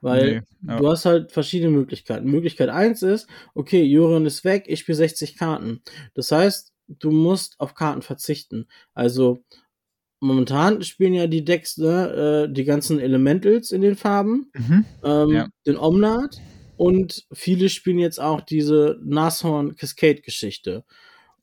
[0.02, 2.30] Weil Nee, du hast halt verschiedene Möglichkeiten.
[2.30, 5.82] Möglichkeit 1 ist, okay, Jurion ist weg, ich spiele 60 Karten.
[6.14, 8.68] Das heißt, du musst auf Karten verzichten.
[8.94, 9.44] Also
[10.20, 14.86] momentan spielen ja die Decks ne, äh, die ganzen Elementals in den Farben, Mhm.
[15.04, 15.48] ähm, Ja.
[15.66, 16.40] den Omnath
[16.78, 20.84] und viele spielen jetzt auch diese Nashorn Cascade Geschichte.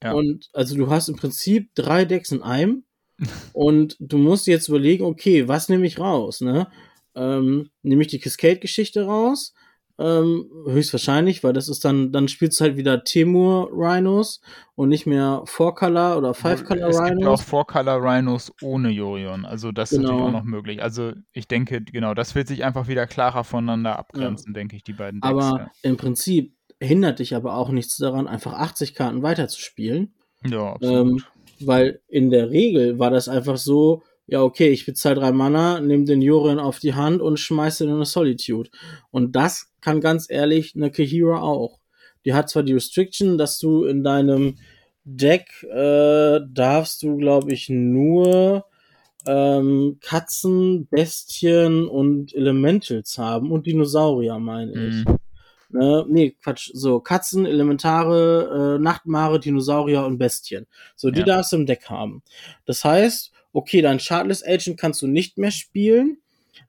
[0.02, 0.12] Ja.
[0.12, 2.84] Und also du hast im Prinzip drei Decks in einem
[3.52, 6.68] und du musst jetzt überlegen, okay, was nehme ich raus, ne?
[7.14, 9.52] Ähm, nehme ich die Cascade-Geschichte raus?
[9.98, 14.40] Ähm, höchstwahrscheinlich, weil das ist dann, dann spielst du halt wieder Temur Rhinos
[14.74, 17.42] und nicht mehr 4-Color oder 5-Color es gibt ja auch Rhinos.
[17.42, 19.44] Four-Color Rhinos ohne Jorion.
[19.44, 20.12] Also das ist Genau.
[20.12, 20.82] natürlich auch noch möglich.
[20.82, 24.94] Also ich denke, genau, das wird sich einfach wieder klarer voneinander abgrenzen, denke ich, die
[24.94, 25.30] beiden Decks.
[25.30, 25.70] Aber ja.
[25.82, 30.14] im Prinzip hindert dich aber auch nichts daran, einfach 80 Karten weiterzuspielen.
[30.44, 31.06] ja, absolut.
[31.08, 31.24] Ähm,
[31.60, 36.04] weil in der Regel war das einfach so, ja, okay, ich bezahle drei Mana, nehme
[36.04, 38.70] den Jorion auf die Hand und schmeiße in eine Solitude.
[39.10, 41.80] Und das kann ganz ehrlich eine Kahira auch.
[42.24, 44.56] Die hat zwar die Restriction, dass du in deinem
[45.04, 48.64] Deck äh, darfst du, glaube ich, nur
[49.26, 55.04] ähm, Katzen, Bestien und Elementals haben und Dinosaurier, meine ich.
[55.04, 55.16] Mhm.
[55.72, 56.70] Ne, nee, Quatsch.
[56.74, 60.66] So, Katzen, Elementare, äh, Nachtmare, Dinosaurier und Bestien.
[60.96, 61.26] So, die Ja.
[61.26, 62.22] darfst du im Deck haben.
[62.66, 66.18] Das heißt, okay, dein Shardless Agent kannst du nicht mehr spielen,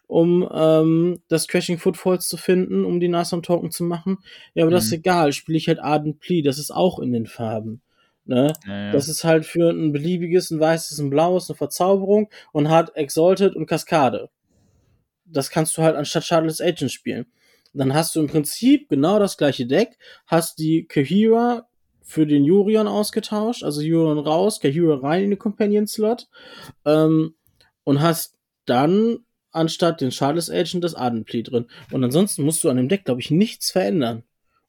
[0.07, 4.19] um ähm, das Crashing Footfalls zu finden, um die Nashorn Token zu machen.
[4.53, 4.97] Ja, aber das ist Mhm.
[4.97, 5.33] egal.
[5.33, 7.81] Spiele ich halt Ardent Plea, das ist auch in den Farben.
[8.25, 8.53] Ne?
[8.67, 8.91] Ja, ja.
[8.91, 13.55] Das ist halt für ein beliebiges, ein weißes, ein blaues, eine Verzauberung und hat Exalted
[13.55, 14.29] und Kaskade.
[15.25, 17.25] Das kannst du halt anstatt Shardless Agent spielen.
[17.73, 21.67] Dann hast du im Prinzip genau das gleiche Deck, hast die Kahira
[22.01, 26.27] für den Jurion ausgetauscht, also Jurion raus, Kahira rein in den Companion-Slot
[26.85, 27.35] ähm,
[27.83, 29.19] und hast dann
[29.51, 31.65] anstatt den Shardless Agent das Ardenplea drin.
[31.91, 34.23] Und ansonsten musst du an dem Deck, glaube ich, nichts verändern.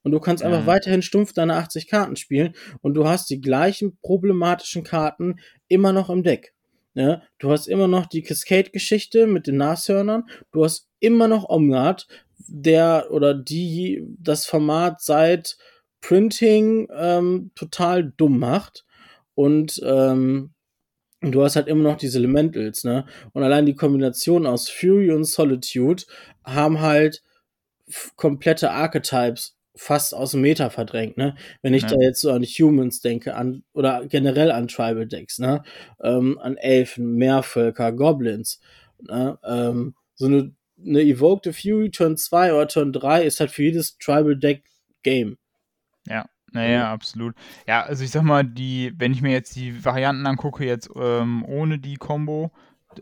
[0.04, 0.66] und du kannst einfach Mhm.
[0.66, 5.36] weiterhin stumpf deine 80 Karten spielen und du hast die gleichen problematischen Karten
[5.68, 6.54] immer noch im Deck.
[6.94, 12.08] Ja, du hast immer noch die Cascade-Geschichte mit den Nashörnern, du hast immer noch Omnat,
[12.48, 15.56] der oder die das Format seit
[16.00, 18.84] Printing ähm, total dumm macht
[19.34, 20.50] und ähm,
[21.20, 23.06] du hast halt immer noch diese Elementals, ne?
[23.32, 26.04] Und allein die Kombination aus Fury und Solitude
[26.44, 27.22] haben halt
[28.16, 31.34] komplette Archetypes fast aus dem Meta verdrängt, ne?
[31.62, 31.88] Wenn ich Ja.
[31.90, 35.62] da jetzt so an Humans denke, an oder generell an Tribal Decks, ne?
[36.02, 38.60] Ähm, an Elfen, Meervölker, Goblins,
[39.00, 39.38] ne?
[39.44, 40.52] Ähm, so eine,
[40.84, 44.64] eine Evoked Fury Turn 2 oder Turn 3 ist halt für jedes Tribal Deck
[45.02, 45.38] Game.
[46.06, 47.34] Ja, naja, absolut.
[47.66, 51.44] Ja, also ich sag mal, die, wenn ich mir jetzt die Varianten angucke, jetzt ähm,
[51.44, 52.52] ohne die Combo,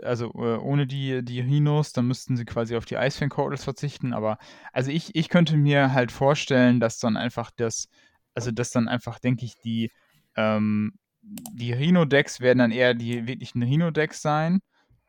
[0.02, 4.12] also äh, ohne die, die Rhinos, dann müssten sie quasi auf die Icefang Cordals verzichten,
[4.12, 4.38] aber
[4.72, 7.88] also ich, ich könnte mir halt vorstellen, dass dann einfach das,
[8.34, 9.90] also dass dann einfach, denke ich, die,
[10.36, 14.60] ähm, die Rhino-Decks werden dann eher die wirklichen Rhino-Decks sein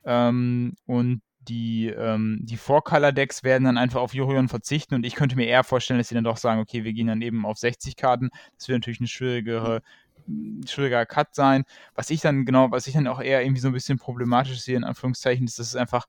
[0.04, 5.36] ähm, und die, ähm, die Four-Color-Decks werden dann einfach auf Jorion verzichten und ich könnte
[5.36, 7.96] mir eher vorstellen, dass sie dann doch sagen, okay, wir gehen dann eben auf 60
[7.96, 8.30] Karten.
[8.58, 9.82] Das wird natürlich eine schwierigere,
[10.28, 11.64] ein schwieriger Cut sein.
[11.96, 14.78] Was ich dann genau, was ich dann auch eher irgendwie so ein bisschen problematisch sehe,
[14.78, 16.06] in Anführungszeichen, ist, dass es einfach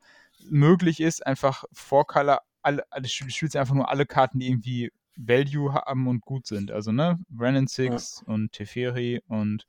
[0.51, 6.09] möglich ist, einfach Four-Color, alle, du spielst einfach nur alle Karten, die irgendwie Value haben
[6.09, 6.71] und gut sind.
[6.71, 9.67] Also, ne, Renan Six und Teferi und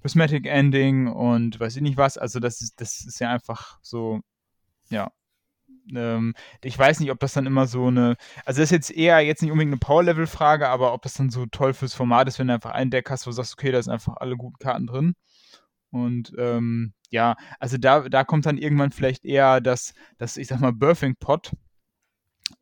[0.00, 2.18] Prismatic Ending und weiß ich nicht was.
[2.18, 4.20] Also, das ist, das ist ja einfach so,
[4.90, 5.10] ja.
[5.94, 9.20] Ähm, ich weiß nicht, ob das dann immer so eine, also das ist jetzt eher
[9.20, 12.48] jetzt nicht unbedingt eine Power-Level-Frage, aber ob das dann so toll fürs Format ist, wenn
[12.48, 14.86] du einfach ein Deck hast, wo du sagst, okay, da sind einfach alle guten Karten
[14.86, 15.14] drin.
[15.90, 20.60] Und ähm, ja, also da, da kommt dann irgendwann vielleicht eher das, das ich sag
[20.60, 21.52] mal, Birthing Pot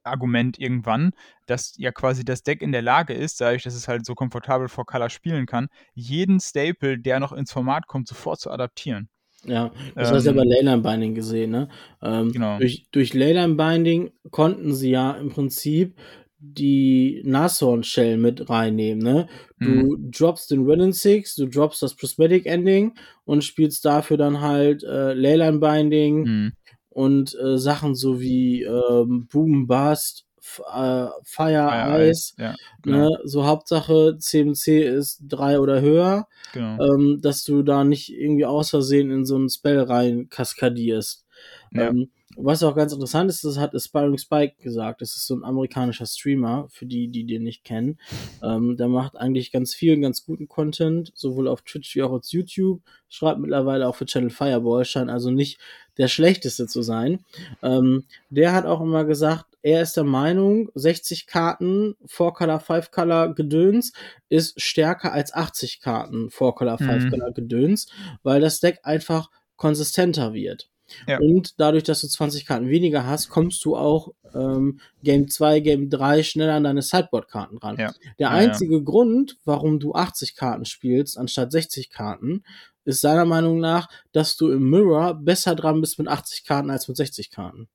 [0.04, 1.12] Argument irgendwann,
[1.46, 4.68] dass ja quasi das Deck in der Lage ist, dadurch, dass es halt so komfortabel
[4.68, 9.08] vor Color spielen kann, jeden Staple, der noch ins Format kommt, sofort zu adaptieren.
[9.44, 11.68] Ja, das ähm, hast du ja bei Leyline Binding gesehen, ne?
[12.00, 12.58] Ähm, genau.
[12.58, 15.96] Durch, durch Leyline Binding konnten sie ja im Prinzip
[16.38, 19.28] die Nashorn Shell mit reinnehmen, ne?
[19.62, 20.10] Du Mhm.
[20.10, 25.12] droppst den Renin Six, du droppst das Prismatic Ending und spielst dafür dann halt äh,
[25.14, 26.52] Leyline Binding Mhm.
[26.88, 30.24] und äh, Sachen so wie ähm, Boom Bust,
[30.58, 33.10] äh, Fire, Ice, Ja, genau.
[33.10, 33.18] ne?
[33.24, 36.82] So Hauptsache CMC ist drei oder höher genau.
[36.84, 41.24] ähm, dass du da nicht irgendwie aus Versehen in so einen Spell rein kaskadierst.
[41.72, 41.88] Ja.
[41.88, 45.02] Ähm, was auch ganz interessant ist, das hat Aspiring Spike gesagt.
[45.02, 47.98] Das ist so ein amerikanischer Streamer, für die, die den nicht kennen.
[48.42, 52.24] Ähm, der macht eigentlich ganz viel, ganz guten Content, sowohl auf Twitch wie auch auf
[52.24, 52.80] YouTube.
[53.10, 55.58] Schreibt mittlerweile auch für Channel Fireball, scheint also nicht
[55.98, 57.22] der schlechteste zu sein.
[57.62, 63.92] Ähm, der hat auch immer gesagt, er ist der Meinung, 60 Karten 4-Color, 5-Color Gedöns
[64.28, 66.88] ist stärker als 80 Karten 4-Color, Mhm.
[66.90, 67.86] 5-Color Gedöns,
[68.22, 70.68] weil das Deck einfach konsistenter wird.
[71.06, 71.18] Ja.
[71.20, 75.88] Und dadurch, dass du 20 Karten weniger hast, kommst du auch ähm, Game 2, Game
[75.88, 77.76] 3 schneller an deine Sideboard-Karten ran.
[77.78, 77.92] Ja.
[78.18, 82.42] Der Ja, einzige Grund, warum du 80 Karten spielst, anstatt 60 Karten,
[82.84, 86.88] ist seiner Meinung nach, dass du im Mirror besser dran bist mit 80 Karten als
[86.88, 87.68] mit 60 Karten.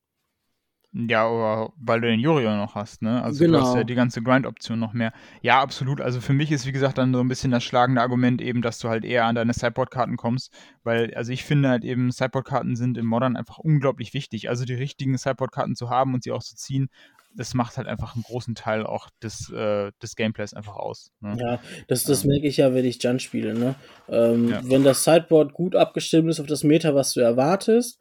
[0.93, 3.21] Ja, aber weil du den Jurion noch hast, ne?
[3.21, 3.62] Also du Genau.
[3.62, 5.12] hast ja die ganze Grind-Option noch mehr.
[5.41, 6.02] Ja, absolut.
[6.02, 8.80] Also für mich ist, wie gesagt, dann so ein bisschen das schlagende Argument eben, dass
[8.80, 10.52] du halt eher an deine Sideboard-Karten kommst,
[10.84, 14.50] weil, also ich finde halt eben, Sideboard-Karten sind im Modern einfach unglaublich wichtig.
[14.50, 16.89] Also die richtigen Sideboard-Karten zu haben und sie auch zu ziehen,
[17.36, 21.12] das macht halt einfach einen großen Teil auch des, äh, des Gameplays einfach aus.
[21.19, 21.38] Ne?
[21.39, 22.30] Ja, das, das Ähm.
[22.32, 23.54] merke ich ja, wenn ich Jun spiele.
[23.54, 23.76] Ne?
[24.10, 24.62] Ähm, Ja.
[24.63, 28.00] Wenn das Sideboard gut abgestimmt ist auf das Meta, was du erwartest,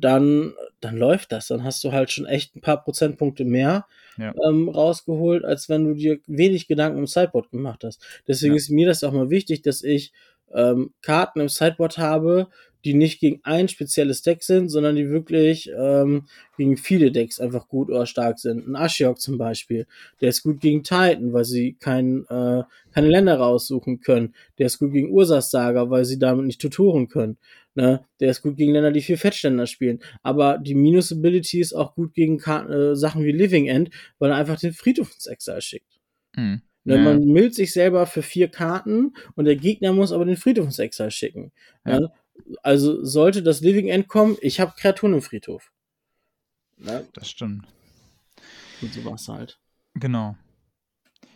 [0.00, 1.48] dann, dann läuft das.
[1.48, 4.34] Dann hast du halt schon echt ein paar Prozentpunkte mehr Ja.
[4.48, 8.02] ähm, rausgeholt, als wenn du dir wenig Gedanken im Sideboard gemacht hast.
[8.26, 8.58] Deswegen Ja.
[8.58, 10.12] ist mir das auch mal wichtig, dass ich
[10.54, 12.48] ähm, Karten im Sideboard habe,
[12.84, 17.68] die nicht gegen ein spezielles Deck sind, sondern die wirklich ähm, gegen viele Decks einfach
[17.68, 18.66] gut oder stark sind.
[18.68, 19.86] Ein Ashiok zum Beispiel,
[20.20, 22.62] der ist gut gegen Titan, weil sie kein, äh,
[22.94, 24.32] keine Länder raussuchen können.
[24.58, 27.36] Der ist gut gegen Ursas Saga, weil sie damit nicht tutoren können.
[27.78, 28.04] Ne?
[28.18, 30.00] Der ist gut gegen Länder, die vier Fettständer spielen.
[30.24, 34.36] Aber die Minus-Ability ist auch gut gegen Karten, äh, Sachen wie Living End, weil er
[34.36, 36.00] einfach den Friedhof ins Exile schickt.
[36.34, 36.60] Hm.
[36.82, 36.98] Ne.
[36.98, 40.80] Man mildt sich selber für vier Karten und der Gegner muss aber den Friedhof ins
[40.80, 41.52] Exile schicken.
[41.86, 42.00] Ja.
[42.00, 42.12] Ne?
[42.64, 45.70] Also sollte das Living End kommen, ich habe Kreaturen im Friedhof.
[46.78, 47.06] Ne?
[47.12, 47.64] Das stimmt.
[48.82, 49.60] Und sowas halt.
[49.94, 50.36] Genau.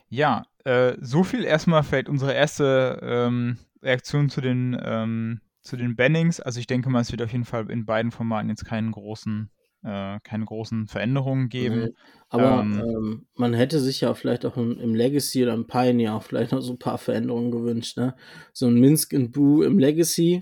[0.09, 5.97] Ja, äh, so viel erstmal vielleicht unsere erste ähm, Reaktion zu den, ähm, zu den
[5.97, 6.41] Bannings.
[6.41, 9.51] Also ich denke mal, es wird auf jeden Fall in beiden Formaten jetzt keinen großen
[9.85, 11.81] äh, keine großen Veränderungen geben.
[11.81, 11.95] Nee.
[12.29, 16.15] Aber ähm, ähm, man hätte sich ja vielleicht auch im, im, Legacy oder im Pioneer
[16.15, 17.97] auch vielleicht noch so ein paar Veränderungen gewünscht.
[17.97, 18.15] Ne?
[18.53, 20.41] So ein Minsk und Boo im Legacy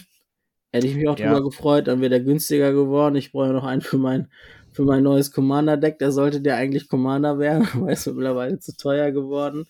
[0.72, 1.33] hätte ich mich auch ja.
[1.33, 3.16] drüber gefreut, dann wäre der günstiger geworden.
[3.16, 4.28] Ich brauche ja noch einen für mein,
[4.72, 5.98] für mein neues Commander-Deck.
[5.98, 9.64] Da sollte der eigentlich Commander werden, aber ist mittlerweile zu teuer geworden.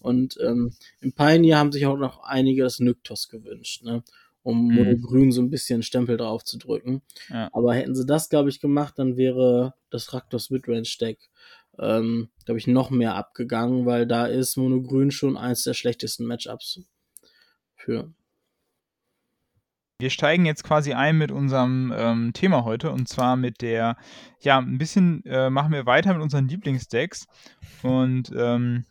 [0.00, 3.82] Und ähm, im Pioneer haben sich auch noch einige das Nyktos gewünscht.
[3.82, 4.02] Ne?
[4.46, 4.74] Um mhm.
[4.76, 7.02] Monogrün so ein bisschen Stempel drauf zu drücken.
[7.28, 7.50] Ja.
[7.52, 11.18] Aber hätten sie das, glaube ich, gemacht, dann wäre das Raktos Midrange Deck,
[11.80, 16.80] ähm, glaube ich, noch mehr abgegangen, weil da ist Monogrün schon eins der schlechtesten Matchups
[17.74, 18.14] für.
[19.98, 23.96] Wir steigen jetzt quasi ein mit unserem ähm, Thema heute und zwar mit der,
[24.40, 27.26] ja, ein bisschen äh, machen wir weiter mit unseren Lieblingsdecks
[27.82, 28.84] und ähm,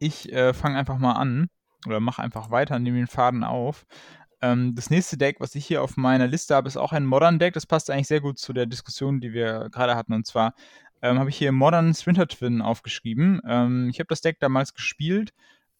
[0.00, 1.48] ich äh, fange einfach mal an
[1.86, 3.86] oder mache einfach weiter, nehme den Faden auf.
[4.40, 7.38] Ähm, das nächste Deck, was ich hier auf meiner Liste habe, ist auch ein Modern
[7.38, 7.54] Deck.
[7.54, 10.12] Das passt eigentlich sehr gut zu der Diskussion, die wir gerade hatten.
[10.12, 10.54] Und zwar
[11.02, 13.40] ähm, habe ich hier Modern Sprinter Twin aufgeschrieben.
[13.46, 15.32] Ähm, ich habe das Deck damals gespielt.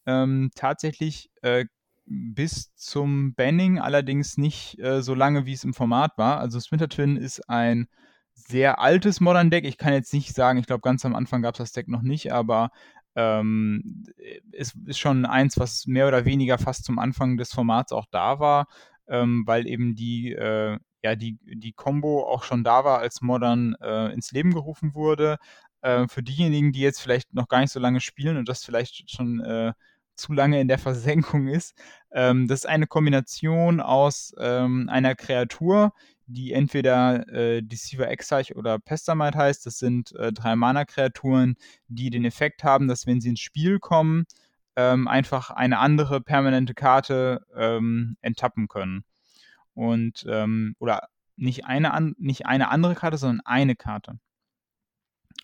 [0.05, 1.65] Ähm, tatsächlich äh,
[2.05, 6.39] bis zum Banning, allerdings nicht äh, so lange, wie es im Format war.
[6.39, 7.87] Also Splinter Twin ist ein
[8.33, 9.65] sehr altes Modern Deck.
[9.65, 12.01] Ich kann jetzt nicht sagen, ich glaube, ganz am Anfang gab es das Deck noch
[12.01, 12.71] nicht, aber
[13.15, 14.03] ähm,
[14.51, 18.39] ist, ist schon eins, was mehr oder weniger fast zum Anfang des Formats auch da
[18.39, 18.67] war,
[19.07, 23.75] ähm, weil eben die, äh, ja, die, die Combo auch schon da war, als Modern
[23.81, 25.37] äh, ins Leben gerufen wurde.
[25.81, 29.09] Äh, für diejenigen, die jetzt vielleicht noch gar nicht so lange spielen und das vielleicht
[29.09, 29.73] schon äh,
[30.15, 31.73] zu lange in der Versenkung ist,
[32.11, 35.93] ähm, das ist eine Kombination aus ähm, einer Kreatur,
[36.29, 39.65] die entweder äh, Deceiver Exarch oder Pestamite heißt.
[39.65, 41.55] Das sind äh, drei Mana-Kreaturen,
[41.87, 44.25] die den Effekt haben, dass wenn sie ins Spiel kommen,
[44.75, 49.03] ähm, einfach eine andere permanente Karte ähm, enttappen können.
[49.73, 54.19] Und, ähm, oder nicht eine, an, nicht eine andere Karte, sondern eine Karte.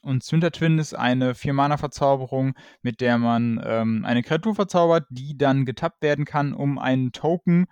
[0.02, 5.66] Und Zwinter Twin ist eine 4-Mana-Verzauberung, mit der man ähm, eine Kreatur verzaubert, die dann
[5.66, 7.66] getappt werden kann, um einen Token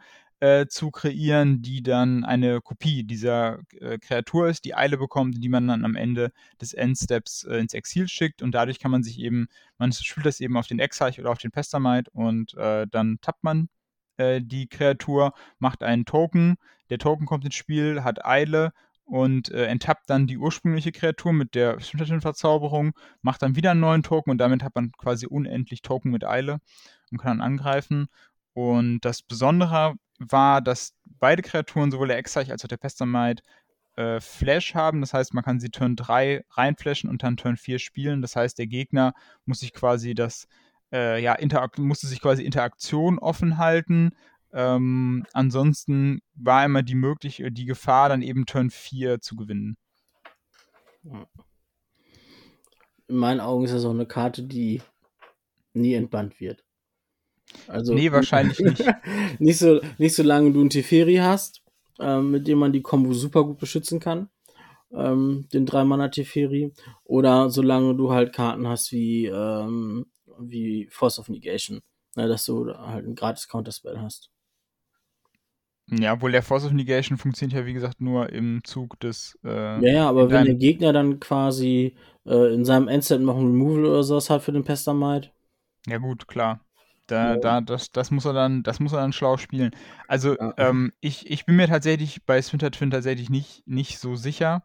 [0.43, 5.47] äh, zu kreieren, die dann eine Kopie dieser äh, Kreatur ist, die Eile bekommt, die
[5.47, 9.19] man dann am Ende des Endsteps äh, ins Exil schickt und dadurch kann man sich
[9.19, 13.19] eben, man spielt das eben auf den Exarch oder auf den Pestamite und äh, dann
[13.21, 13.69] tappt man
[14.17, 16.57] äh, die Kreatur, macht einen Token,
[16.89, 18.73] der Token kommt ins Spiel, hat Eile
[19.05, 24.03] und äh, enttappt dann die ursprüngliche Kreatur mit der Verzauberung, macht dann wieder einen neuen
[24.03, 26.59] Token und damit hat man quasi unendlich Token mit Eile
[27.11, 28.09] und kann dann angreifen.
[28.53, 33.43] Und das Besondere war, dass beide Kreaturen, sowohl der Exarch als auch der Pestamite,
[33.95, 35.01] äh, Flash haben.
[35.01, 38.21] Das heißt, man kann sie Turn 3 reinflashen und dann Turn 4 spielen.
[38.21, 39.13] Das heißt, der Gegner
[39.45, 40.47] muss sich quasi das,
[40.91, 41.37] äh, ja,
[41.77, 44.11] musste sich quasi Interaktion offen halten.
[44.51, 49.77] Ähm, ansonsten war immer die mögliche, die Gefahr, dann eben Turn 4 zu gewinnen.
[53.07, 54.81] In meinen Augen ist das auch eine Karte, die
[55.73, 56.63] nie entbannt wird.
[57.67, 58.83] Also, nee, wahrscheinlich nicht.
[59.39, 61.61] nicht, so, nicht solange du einen Teferi hast,
[61.99, 64.29] ähm, mit dem man die Combo super gut beschützen kann.
[64.91, 66.73] Ähm, den 3-Mana-Teferi.
[67.03, 70.05] Oder solange du halt Karten hast wie, ähm,
[70.39, 71.81] wie Force of Negation.
[72.15, 74.29] Ne, dass du halt ein gratis Counterspell hast.
[75.89, 79.37] Ja, obwohl der Force of Negation funktioniert ja, wie gesagt, nur im Zug des.
[79.43, 83.47] Äh, ja, ja, aber wenn der Gegner dann quasi äh, in seinem Endset noch ein
[83.47, 85.31] Removal oder sowas hat für den Pestamite.
[85.87, 86.62] Ja, gut, klar.
[87.07, 89.71] Da, da, das, das muss er dann, das muss er dann schlau spielen.
[90.07, 90.53] Also ja.
[90.57, 94.63] ähm, ich, ich bin mir tatsächlich bei Splinter Twin tatsächlich nicht, nicht so sicher,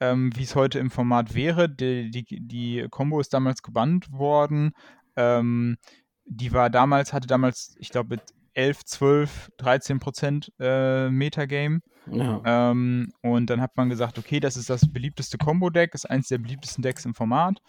[0.00, 1.68] ähm, wie es heute im Format wäre.
[1.68, 4.72] Die, die, die Combo ist damals gebannt worden.
[5.14, 5.76] Ähm,
[6.24, 8.22] die war damals, hatte damals, ich glaube, mit
[8.54, 11.80] 11, 12, 13 Prozent äh, Metagame.
[12.10, 12.42] Ja.
[12.44, 16.38] Ähm, und dann hat man gesagt, okay, das ist das beliebteste Combo-Deck, ist eins der
[16.38, 17.60] beliebtesten Decks im Format.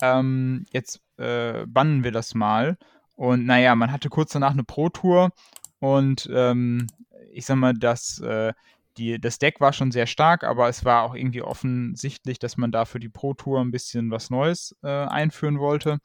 [0.00, 2.76] Ähm, jetzt äh, bannen wir das mal
[3.14, 5.30] und naja, man hatte kurz danach eine Pro-Tour
[5.78, 6.86] und ähm,
[7.32, 8.52] ich sag mal, das, äh,
[8.96, 12.72] die, das Deck war schon sehr stark, aber es war auch irgendwie offensichtlich, dass man
[12.72, 15.98] da für die Pro-Tour ein bisschen was Neues äh, einführen wollte.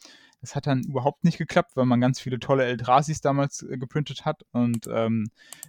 [0.48, 4.24] Das hat dann überhaupt nicht geklappt, weil man ganz viele tolle Eldrasis damals äh, geprintet
[4.24, 4.44] hat.
[4.54, 5.28] Und ähm,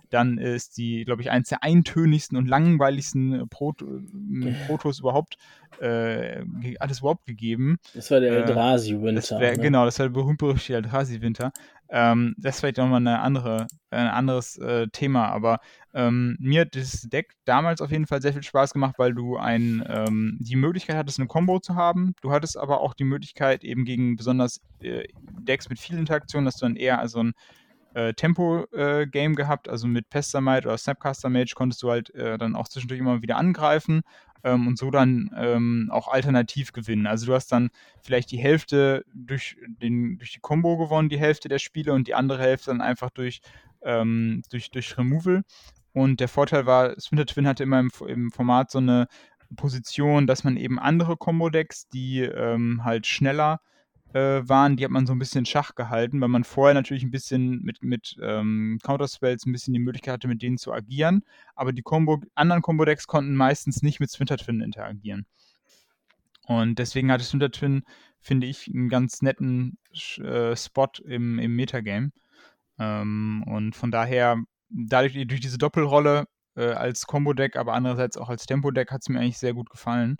[0.08, 5.36] dann ist die, glaube ich, eins der eintönigsten und langweiligsten Prot äh, Protos überhaupt,
[5.80, 6.44] äh,
[6.78, 7.78] alles überhaupt gegeben.
[7.92, 9.40] Das war der äh, Eldrazi-Winter.
[9.40, 9.58] Ne?
[9.58, 11.52] Genau, das war der berühmt-berüchtigte Eldrazi-Winter.
[11.90, 15.58] Ähm, das ist vielleicht nochmal eine andere, ein anderes äh, Thema, aber
[15.94, 19.36] ähm, mir hat das Deck damals auf jeden Fall sehr viel Spaß gemacht, weil du
[19.36, 22.14] ein, ähm, die Möglichkeit hattest, eine Combo zu haben.
[22.20, 25.04] Du hattest aber auch die Möglichkeit, eben gegen besonders äh,
[25.40, 27.32] Decks mit viel Interaktion, dass du dann eher also ein
[27.94, 32.56] äh, Tempo-Game äh, gehabt, also mit Pestamite oder Snapcaster Mage konntest du halt äh, dann
[32.56, 34.02] auch zwischendurch immer wieder angreifen
[34.44, 37.06] ähm, und so dann ähm, auch alternativ gewinnen.
[37.06, 37.70] Also du hast dann
[38.02, 42.14] vielleicht die Hälfte durch, den, durch die Combo gewonnen, die Hälfte der Spiele und die
[42.14, 43.40] andere Hälfte dann einfach durch,
[43.82, 45.42] ähm, durch, durch Removal.
[45.92, 49.08] Und der Vorteil war, Splinter Twin hatte immer im, im Format so eine
[49.56, 53.68] Position, dass man eben andere Combo-Decks, die ähm, halt schneller äh,
[54.14, 57.62] waren, die hat man so ein bisschen Schach gehalten, weil man vorher natürlich ein bisschen
[57.62, 61.82] mit, mit ähm, Counterspells ein bisschen die Möglichkeit hatte, mit denen zu agieren, aber die
[61.82, 65.26] Combo, anderen Combo-Decks konnten meistens nicht mit Splinter Twin interagieren.
[66.46, 67.82] Und deswegen hatte Splinter Twin,
[68.20, 69.76] finde ich, einen ganz netten
[70.16, 72.10] äh, Spot im, im Metagame.
[72.78, 76.24] Ähm, und von daher, dadurch durch diese Doppelrolle
[76.56, 80.16] äh, als Combo-Deck, aber andererseits auch als Tempo-Deck hat es mir eigentlich sehr gut gefallen.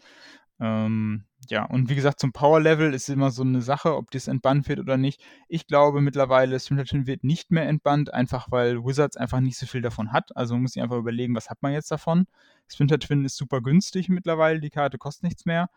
[0.61, 4.68] Ähm, ja, und wie gesagt, zum Power-Level ist immer so eine Sache, ob das entbannt
[4.68, 5.22] wird oder nicht.
[5.49, 9.82] Ich glaube mittlerweile, Splinter wird nicht mehr entbannt, einfach weil Wizards einfach nicht so viel
[9.82, 10.36] davon hat.
[10.36, 12.26] Also man muss sich einfach überlegen, was hat man jetzt davon.
[12.68, 15.70] Splinter Twin ist super günstig mittlerweile, die Karte kostet nichts mehr.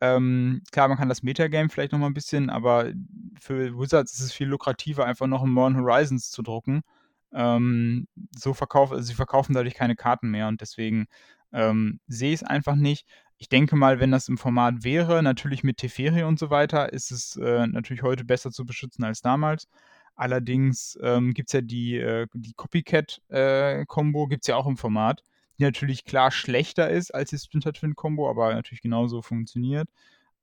[0.00, 2.92] Ähm, klar, man kann das Metagame vielleicht noch mal ein bisschen, aber
[3.40, 6.82] für Wizards ist es viel lukrativer, einfach noch ein Modern Horizons zu drucken.
[7.32, 8.06] Ähm,
[8.36, 11.06] so verkaufen, also sie verkaufen dadurch keine Karten mehr und deswegen
[11.52, 13.06] ähm, sehe ich es einfach nicht
[13.38, 17.10] ich denke mal, wenn das im Format wäre, natürlich mit Teferi und so weiter, ist
[17.10, 19.68] es äh, natürlich heute besser zu beschützen als damals.
[20.14, 24.78] Allerdings ähm, gibt es ja die, äh, die Copycat-Kombo, äh, gibt es ja auch im
[24.78, 25.22] Format,
[25.58, 29.88] die natürlich klar schlechter ist als die Splinter Twin-Kombo, aber natürlich genauso funktioniert.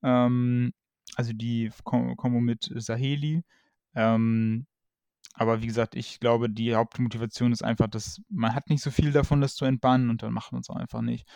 [0.04, 0.74] Ähm,
[1.16, 3.44] also die Kombo mit Saheli.
[3.96, 4.68] Ähm,
[5.34, 9.12] aber wie gesagt, ich glaube, die Hauptmotivation ist einfach, dass man hat nicht so viel
[9.12, 11.28] davon, das zu entbannen und dann macht man es auch einfach nicht.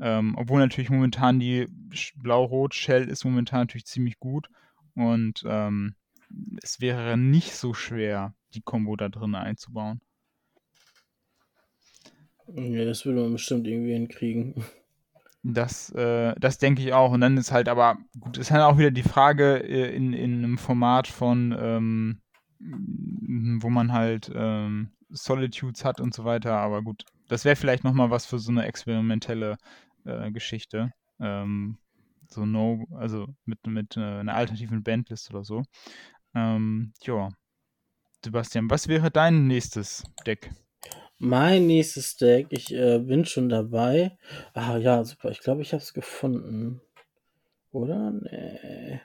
[0.00, 1.68] Ähm, obwohl natürlich momentan die
[2.16, 4.48] Blau-Rot-Shell ist momentan natürlich ziemlich gut
[4.96, 5.94] und ähm,
[6.62, 10.00] es wäre nicht so schwer, die Combo da drin einzubauen.
[12.56, 14.64] Ja, das würde man bestimmt irgendwie hinkriegen.
[15.42, 17.12] Das, äh, das denke ich auch.
[17.12, 20.38] Und dann ist halt aber, gut, ist halt auch wieder die Frage äh, in, in
[20.38, 22.20] einem Format von, ähm,
[22.58, 26.56] wo man halt ähm, Solitudes hat und so weiter.
[26.56, 29.56] Aber gut, das wäre vielleicht nochmal was für so eine experimentelle
[30.04, 30.92] äh, Geschichte.
[31.20, 31.78] Ähm,
[32.28, 35.62] so No, also mit, mit äh, einer alternativen Bandlist oder so.
[36.34, 37.30] Ähm, ja.
[38.24, 40.50] Sebastian, was wäre dein nächstes Deck?
[41.18, 44.16] Mein nächstes Deck, ich äh, bin schon dabei.
[44.52, 45.30] Ah ja, super.
[45.30, 46.80] Ich glaube, ich habe es gefunden.
[47.70, 48.10] Oder?
[48.10, 49.00] Nee.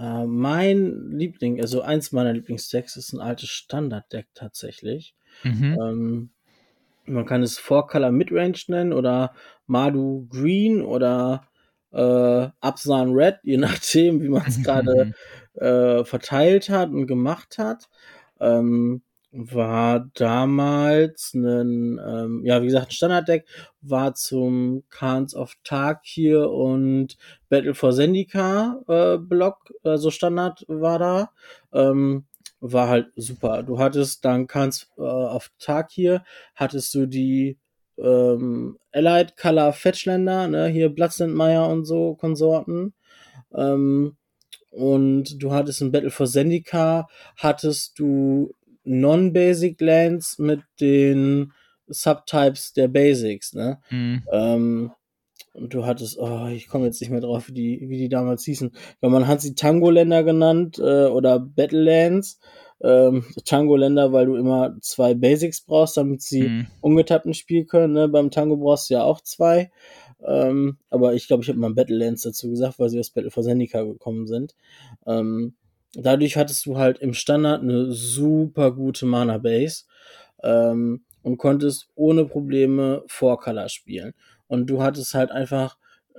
[0.00, 5.14] Äh, mein Liebling, also eins meiner Lieblingsdecks ist ein altes Standard-Deck tatsächlich.
[5.44, 5.78] Mhm.
[5.80, 6.30] Ähm,
[7.04, 9.34] man kann es Four Color Midrange nennen oder
[9.66, 11.46] Madu Green oder
[11.92, 15.12] äh, Absan Red, je nachdem, wie man es gerade
[15.54, 17.90] äh, verteilt hat und gemacht hat.
[18.40, 23.46] Ähm, war damals ein, ähm, ja, wie gesagt, ein Standarddeck,
[23.80, 27.16] war zum Khans of Tarkir und
[27.48, 31.30] Battle for Zendika äh, Block, also Standard war da.
[31.72, 32.24] Ähm,
[32.60, 33.62] war halt super.
[33.62, 36.24] Du hattest dann kannst äh, auf Tarkir
[36.54, 37.58] hattest du die
[37.98, 42.94] ähm, Allied Color Fetchländer, ne, hier Bloodslandmeier und so Konsorten.
[43.54, 44.16] Ähm,
[44.70, 48.54] und du hattest in Battle for Zendika hattest du
[48.84, 51.52] Non-Basic Lands mit den
[51.86, 53.80] Subtypes der Basics, ne?
[53.90, 54.22] Mhm.
[54.32, 54.92] Ähm,
[55.52, 58.44] und du hattest, oh, ich komme jetzt nicht mehr drauf, wie die, wie die damals
[58.44, 58.70] hießen.
[59.00, 62.38] Weil man hat sie Tango-Länder genannt äh, oder Battlelands.
[62.82, 66.66] Ähm, Tango-Länder, weil du immer zwei Basics brauchst, damit sie mhm.
[66.80, 67.94] ungetappten spielen können.
[67.94, 68.08] Ne?
[68.08, 69.70] Beim Tango brauchst du ja auch zwei.
[70.24, 73.42] Ähm, aber ich glaube, ich habe mal Battlelands dazu gesagt, weil sie aus Battle for
[73.42, 74.54] Zendika gekommen sind.
[75.06, 75.54] Ähm,
[75.94, 79.84] dadurch hattest du halt im Standard eine super gute Mana-Base
[80.42, 84.14] ähm, und konntest ohne Probleme Four-Color spielen.
[84.46, 85.76] Und du hattest halt einfach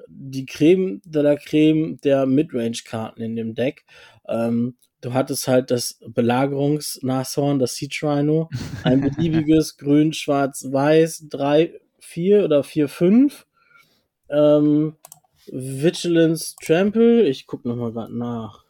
[0.08, 3.86] die Creme de la Creme der Midrange-Karten in dem Deck.
[4.28, 8.50] Ähm, du hattest halt das Belagerungsnashorn, das Siege Rhino,
[8.84, 13.46] ein beliebiges Grün, Schwarz, Weiß, 3, 4 oder 4, 5.
[14.30, 14.96] Ähm,
[15.48, 18.61] Vigilance Trample, ich guck nochmal gerade nach.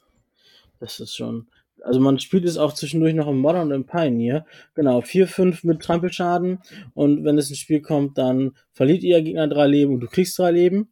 [0.82, 1.47] Das ist schon.
[1.84, 4.45] Also man spielt es auch zwischendurch noch im Modern und im Pioneer.
[4.75, 6.59] Genau, 4, 5 mit Trampelschaden.
[6.93, 10.38] Und wenn es ins Spiel kommt, dann verliert ihr Gegner drei Leben und du kriegst
[10.38, 10.91] drei Leben.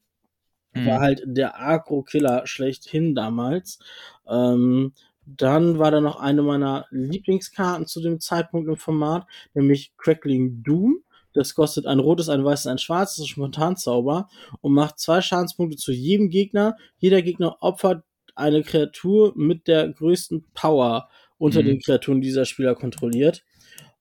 [0.74, 0.86] Mhm.
[0.86, 3.80] War halt der Agro-Killer schlechthin damals.
[4.28, 4.94] Ähm,
[5.26, 11.04] dann war da noch eine meiner Lieblingskarten zu dem Zeitpunkt im Format, nämlich Crackling Doom.
[11.34, 14.28] Das kostet ein rotes, ein weißes, ein schwarzes, Spontanzauber
[14.62, 16.76] und macht zwei Schadenspunkte zu jedem Gegner.
[16.98, 18.04] Jeder Gegner opfert
[18.40, 21.68] eine Kreatur mit der größten Power unter mhm.
[21.68, 23.44] den Kreaturen, die dieser Spieler kontrolliert.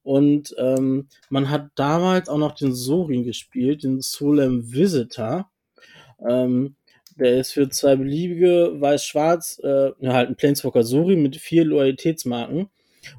[0.03, 5.51] Und ähm, man hat damals auch noch den Sorin gespielt, den Solemn Visitor.
[6.27, 6.77] Ähm,
[7.19, 12.69] der ist für zwei beliebige weiß-schwarz, äh, ja, halt ein Planeswalker Sorin mit vier Loyalitätsmarken.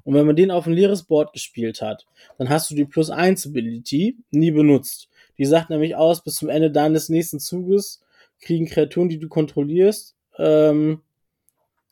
[0.03, 2.05] Und wenn man den auf ein leeres Board gespielt hat,
[2.37, 5.09] dann hast du die Plus 1 Ability nie benutzt.
[5.37, 8.01] Die sagt nämlich aus, bis zum Ende deines nächsten Zuges
[8.41, 11.01] kriegen Kreaturen, die du kontrollierst, ähm,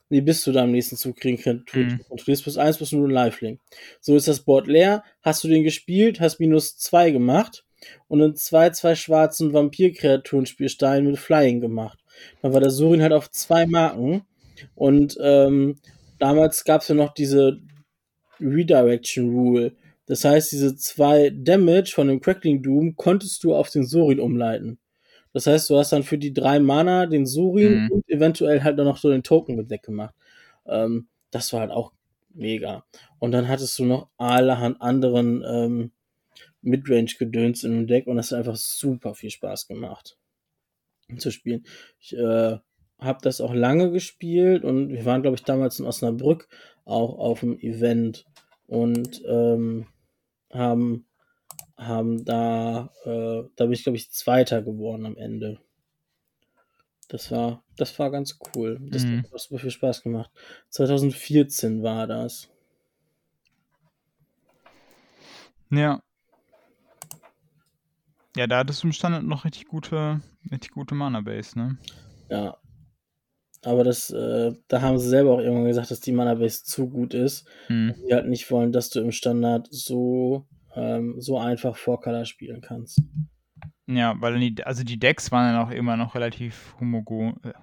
[0.10, 1.98] nee, bis zu deinem nächsten Zug kriegen Kreaturen, Mhm.
[1.98, 3.60] du kontrollierst plus 1, plus nur ein Lifelink.
[4.02, 7.64] So ist das Board leer, hast du den gespielt, hast minus 2 gemacht
[8.08, 12.00] und in zwei, zwei schwarzen Vampir-Kreaturen-Spielstein mit Flying gemacht.
[12.42, 14.24] Dann war der Surin halt auf zwei Marken
[14.76, 15.78] und ähm,
[16.20, 17.60] damals gab es ja noch diese
[18.40, 19.74] Redirection Rule.
[20.06, 24.80] Das heißt, diese zwei Damage von dem Crackling Doom konntest du auf den Sorin umleiten.
[25.38, 27.92] Das heißt, du hast dann für die drei Mana den Surin Mhm.
[27.92, 30.16] und eventuell halt noch so den Token mit weggemacht.
[30.66, 31.94] Ähm, das war halt auch
[32.34, 32.86] mega.
[33.20, 35.92] Und dann hattest du noch allerhand anderen ähm,
[36.62, 40.18] Midrange-Gedöns in dem Deck und das hat einfach super viel Spaß gemacht
[41.18, 41.66] zu spielen.
[42.00, 42.58] Ich äh,
[43.00, 46.48] habe das auch lange gespielt und wir waren, glaube ich, damals in Osnabrück
[46.86, 48.26] auch auf dem Event
[48.66, 49.88] und ähm,
[50.52, 51.07] haben,
[51.78, 55.60] haben da, äh, da bin ich, glaube ich, Zweiter geworden am Ende.
[57.08, 58.80] Das war, das war ganz cool.
[58.90, 59.24] Das Mhm.
[59.32, 60.30] hat super viel Spaß gemacht.
[60.70, 62.50] 2014 war das.
[65.70, 66.02] Ja.
[68.36, 70.22] Ja, da hattest du im Standard noch richtig gute,
[70.52, 71.78] richtig gute Mana-Base, ne?
[72.30, 72.58] Ja.
[73.64, 77.14] Aber das, äh, da haben sie selber auch irgendwann gesagt, dass die Mana-Base zu gut
[77.14, 77.48] ist.
[77.68, 77.96] Hm.
[78.08, 80.46] Die halt nicht wollen, dass du im Standard so,
[80.78, 83.02] ähm, so einfach Vorcolor spielen kannst.
[83.88, 87.54] Ja, weil die, also die Decks waren dann auch immer noch relativ homogo, äh,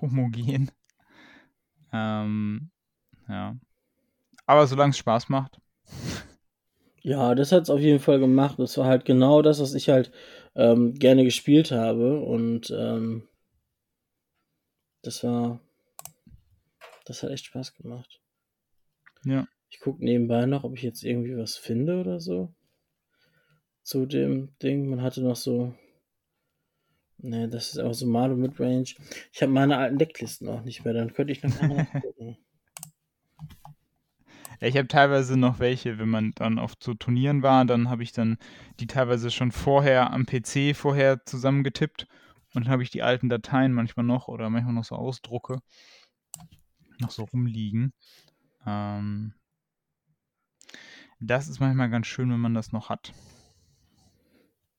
[0.00, 0.70] homogen.
[1.96, 2.72] Ähm,
[3.28, 3.56] ja.
[4.46, 5.60] Aber solange es Spaß macht.
[7.02, 8.58] Ja, das hat's auf jeden Fall gemacht.
[8.58, 10.10] Das war halt genau das, was ich halt
[10.56, 12.18] ähm, gerne gespielt habe.
[12.18, 13.28] Und ähm,
[15.02, 15.60] das war.
[17.04, 18.20] Das hat echt Spaß gemacht.
[19.24, 19.46] Ja.
[19.74, 22.54] Ich gucke nebenbei noch, ob ich jetzt irgendwie was finde oder so.
[23.82, 24.88] Zu dem Ding.
[24.88, 25.74] Man hatte noch so.
[27.18, 28.94] Ne, das ist auch so Malo Midrange.
[29.32, 30.94] Ich habe meine alten Decklisten auch nicht mehr.
[30.94, 32.36] Dann könnte ich noch mal gucken.
[34.60, 38.12] Ich habe teilweise noch welche, wenn man dann auf so Turnieren war, dann habe ich
[38.12, 38.38] dann
[38.78, 42.06] die teilweise schon vorher am PC vorher zusammengetippt
[42.54, 45.58] und dann habe ich die alten Dateien manchmal noch oder manchmal noch so ausdrucke,
[47.00, 47.92] noch so rumliegen.
[48.64, 49.34] Ähm,
[51.26, 53.12] das ist manchmal ganz schön, wenn man das noch hat.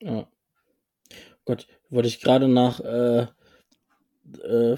[0.02, 0.28] Ja.
[1.46, 3.28] Gott, wollte ich gerade nach, äh,
[4.44, 4.78] äh,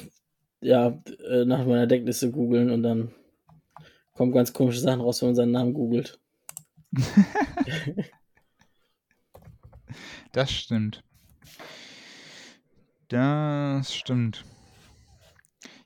[0.61, 3.11] ja, äh, nach meiner Deckliste googeln und dann
[4.13, 6.19] kommen ganz komische Sachen raus, wenn man seinen Namen googelt.
[10.31, 11.03] Das stimmt.
[13.07, 14.45] Das stimmt.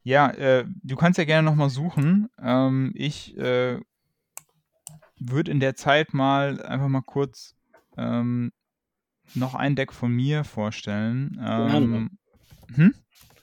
[0.04, 2.30] Ja, äh, du kannst ja gerne nochmal suchen.
[2.38, 3.80] Ähm, ich äh,
[5.22, 7.56] würde in der Zeit mal einfach mal kurz
[7.98, 8.52] ähm,
[9.36, 11.40] noch ein Deck von mir vorstellen.
[11.42, 12.18] Ähm,
[12.74, 12.94] hm?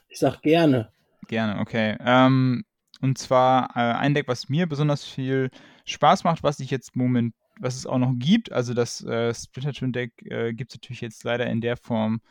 [0.09, 0.91] Ich sag gerne.
[1.27, 1.95] Gerne, okay.
[1.99, 2.63] Ähm,
[3.01, 5.49] und zwar äh, ein Deck, was mir besonders viel
[5.85, 8.51] Spaß macht, was ich jetzt moment, was es auch noch gibt.
[8.51, 12.21] Also das äh, Splitter Twin Deck äh, gibt es natürlich jetzt leider in der Form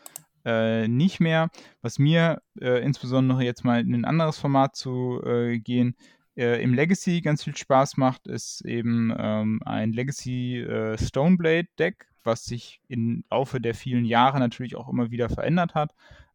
[0.45, 1.51] äh, nicht mehr.
[1.81, 5.97] Was mir äh, insbesondere jetzt mal in ein anderes Format zu äh, gehen,
[6.39, 12.07] äh, im Legacy ganz viel Spaß macht, ist eben ähm, ein Legacy äh, Stoneblade Deck,
[12.23, 15.95] was sich im Laufe der vielen Jahre natürlich auch immer wieder verändert hat.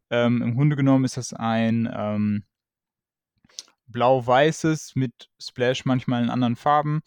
[0.09, 2.43] Ähm, Im Grunde genommen ist das ein ähm,
[3.87, 7.01] blau-weißes mit Splash manchmal in anderen Farben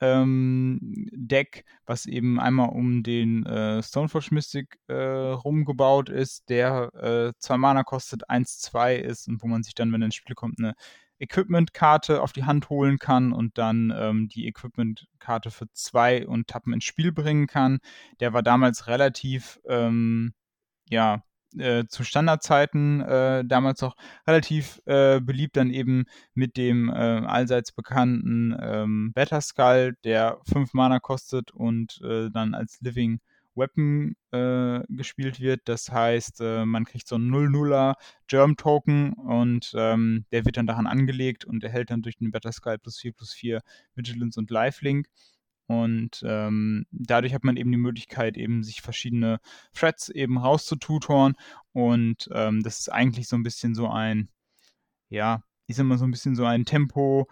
[0.00, 0.78] ähm,
[1.12, 7.56] Deck, was eben einmal um den äh, Stoneforge Mystic äh, rumgebaut ist, der äh, zwei
[7.56, 10.74] Mana kostet, 1-2 ist und wo man sich dann, wenn ins Spiel kommt, eine
[11.24, 16.72] Equipment-Karte auf die Hand holen kann und dann ähm, die Equipment-Karte für zwei und Tappen
[16.72, 17.78] ins Spiel bringen kann.
[18.20, 20.34] Der war damals relativ, ähm,
[20.88, 21.22] ja,
[21.58, 23.96] äh, zu Standardzeiten äh, damals noch
[24.26, 26.04] relativ äh, beliebt, dann eben
[26.34, 32.54] mit dem äh, allseits bekannten ähm, Better Skull, der 5 Mana kostet und äh, dann
[32.54, 33.20] als Living
[33.54, 35.62] Weapon äh, gespielt wird.
[35.66, 37.94] Das heißt, äh, man kriegt so einen 0-0er
[38.26, 42.52] Germ Token und ähm, der wird dann daran angelegt und erhält dann durch den Better
[42.52, 43.62] Skull plus 4 plus 4
[43.94, 45.08] Vigilance und Lifelink.
[45.66, 49.40] Und ähm, dadurch hat man eben die Möglichkeit, eben sich verschiedene
[49.72, 51.34] Threads eben rauszututoren.
[51.72, 54.28] Und ähm, das ist eigentlich so ein bisschen so ein,
[55.08, 57.28] ja, ich sag mal so ein bisschen so ein Tempo,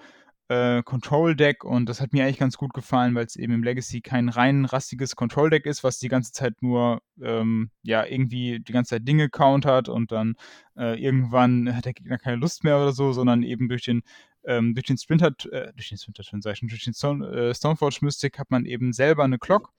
[0.49, 4.01] äh, Control-Deck und das hat mir eigentlich ganz gut gefallen, weil es eben im Legacy
[4.01, 8.90] kein rein rastiges Control-Deck ist, was die ganze Zeit nur ähm, ja irgendwie die ganze
[8.90, 10.34] Zeit Dinge countert und dann
[10.76, 14.03] äh, irgendwann hat der Gegner keine Lust mehr oder so, sondern eben durch den
[14.45, 18.38] ähm, durch den Splinter, äh, durch den ich schon, durch den Stone, äh, Stoneforge Mystic
[18.38, 19.72] hat man eben selber eine Clock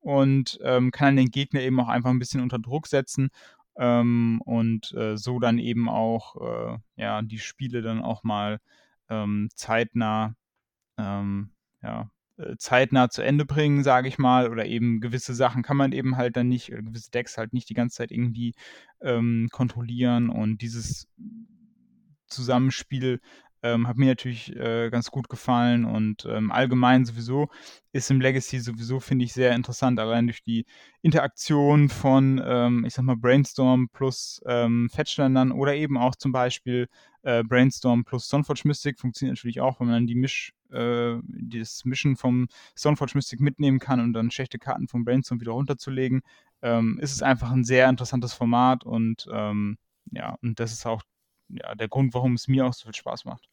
[0.00, 3.30] und ähm, kann den Gegner eben auch einfach ein bisschen unter Druck setzen
[3.76, 8.60] ähm, und äh, so dann eben auch äh, ja die Spiele dann auch mal
[9.08, 10.34] ähm, zeitnah,
[10.98, 15.76] ähm, ja, äh, zeitnah zu Ende bringen, sage ich mal, oder eben gewisse Sachen kann
[15.76, 18.54] man eben halt dann nicht, oder gewisse Decks halt nicht die ganze Zeit irgendwie
[19.00, 21.08] ähm, kontrollieren und dieses
[22.26, 23.20] Zusammenspiel
[23.62, 27.48] ähm, hat mir natürlich äh, ganz gut gefallen und ähm, allgemein sowieso
[27.92, 30.66] ist im Legacy sowieso, finde ich, sehr interessant, allein durch die
[31.02, 36.88] Interaktion von, ähm, ich sag mal, Brainstorm plus ähm, Fetchländern oder eben auch zum Beispiel
[37.22, 41.84] äh, Brainstorm plus Stoneforge Mystic funktioniert natürlich auch, wenn man dann die Misch, äh, das
[41.84, 46.22] Mischen vom Stoneforge Mystic mitnehmen kann und dann schlechte Karten vom Brainstorm wieder runterzulegen,
[46.62, 49.78] ähm, ist es einfach ein sehr interessantes Format und ähm,
[50.10, 51.02] ja, und das ist auch
[51.52, 53.48] ja, der Grund, warum es mir auch so viel Spaß macht.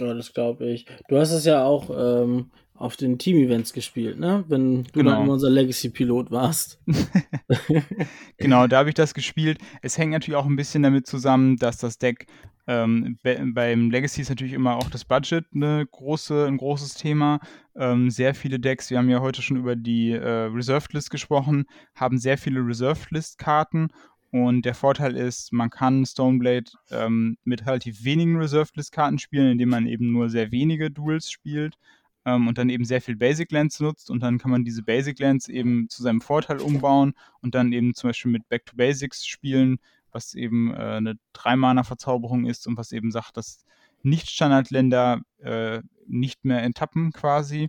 [0.00, 0.86] Ja, das glaube ich.
[1.08, 4.44] Du hast es ja auch ähm, auf den Team-Events gespielt, ne?
[4.48, 5.12] Wenn du genau.
[5.12, 6.80] dann immer unser Legacy-Pilot warst.
[8.36, 9.58] genau, da habe ich das gespielt.
[9.82, 12.26] Es hängt natürlich auch ein bisschen damit zusammen, dass das Deck
[12.66, 17.40] ähm, beim Legacy ist natürlich immer auch das Budget eine große, ein großes Thema.
[17.76, 21.66] Ähm, sehr viele Decks, wir haben ja heute schon über die äh, Reserved List gesprochen,
[21.94, 23.88] haben sehr viele Reserved List-Karten
[24.34, 29.52] und der Vorteil ist, man kann Stoneblade ähm, mit relativ wenigen Reserved List Karten spielen,
[29.52, 31.78] indem man eben nur sehr wenige Duels spielt
[32.24, 35.20] ähm, und dann eben sehr viel Basic Lands nutzt und dann kann man diese Basic
[35.20, 39.24] Lands eben zu seinem Vorteil umbauen und dann eben zum Beispiel mit Back to Basics
[39.24, 39.78] spielen,
[40.10, 43.64] was eben äh, eine Drei-Mana-Verzauberung ist und was eben sagt, dass
[44.02, 47.68] Nicht-Standardländer äh, nicht mehr enttappen quasi.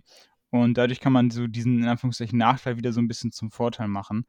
[0.50, 3.86] Und dadurch kann man so diesen in Anführungszeichen Nachteil wieder so ein bisschen zum Vorteil
[3.86, 4.26] machen.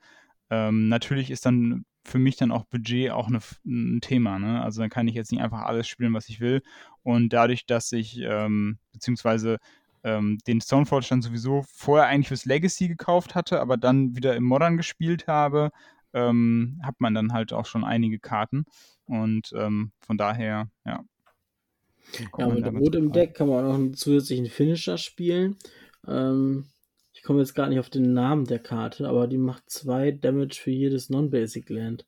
[0.52, 4.40] Ähm, natürlich ist dann für mich dann auch Budget auch eine, ein Thema.
[4.40, 4.62] Ne?
[4.62, 6.62] Also dann kann ich jetzt nicht einfach alles spielen, was ich will.
[7.04, 9.58] Und dadurch, dass ich ähm, beziehungsweise
[10.04, 14.44] ähm, den Stoneforge dann sowieso vorher eigentlich fürs Legacy gekauft hatte, aber dann wieder im
[14.44, 15.72] Modern gespielt habe,
[16.14, 18.66] ähm, hat man dann halt auch schon einige Karten.
[19.06, 21.04] Und ähm, von daher, ja.
[22.38, 25.58] Ja, mit Rot im Deck kann man auch noch einen zusätzlichen Finisher spielen.
[26.08, 26.68] Ähm,
[27.28, 30.72] komme jetzt gar nicht auf den Namen der Karte, aber die macht zwei Damage für
[30.72, 32.08] jedes Non-Basic Land,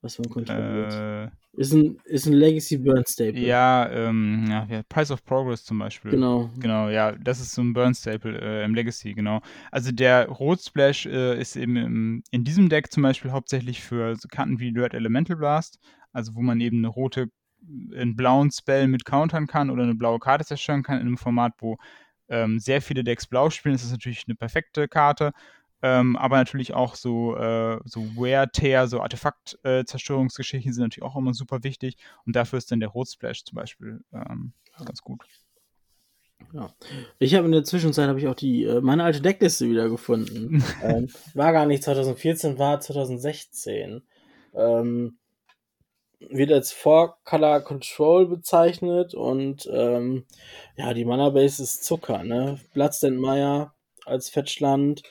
[0.00, 0.92] was man kontrolliert.
[0.92, 3.38] Äh, ist, ein, ist ein Legacy Burn Staple.
[3.38, 6.10] Ja, ähm, ja, Price of Progress zum Beispiel.
[6.10, 6.50] Genau.
[6.58, 9.42] Genau, ja, das ist so ein Burn Staple äh, im Legacy, genau.
[9.70, 14.16] Also der Rot Splash äh, ist eben im, in diesem Deck zum Beispiel hauptsächlich für
[14.16, 15.78] so Karten wie Red Elemental Blast,
[16.12, 17.30] also wo man eben eine rote,
[17.94, 21.52] einen blauen Spell mit countern kann oder eine blaue Karte zerstören kann in einem Format,
[21.58, 21.78] wo
[22.28, 25.32] ähm, sehr viele Decks blau spielen, das ist natürlich eine perfekte Karte.
[25.80, 31.34] Ähm, aber natürlich auch so, äh, so Wear-Tear, so Artefakt-Zerstörungsgeschichten äh, sind natürlich auch immer
[31.34, 31.96] super wichtig.
[32.26, 34.52] Und dafür ist dann der Rotsplash zum Beispiel ähm,
[34.84, 35.24] ganz gut.
[36.52, 36.72] Ja.
[37.18, 40.64] Ich habe in der Zwischenzeit habe ich auch die äh, meine alte Deckliste wieder gefunden.
[40.82, 44.02] ähm, war gar nicht 2014, war 2016.
[44.54, 45.17] Ähm,
[46.20, 50.24] wird als Four Color Control bezeichnet und ähm,
[50.76, 52.60] ja, die Mana Base ist Zucker, ne?
[52.72, 53.70] Bloodstand
[54.04, 55.02] als Fetchland.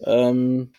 [0.00, 0.72] Ähm,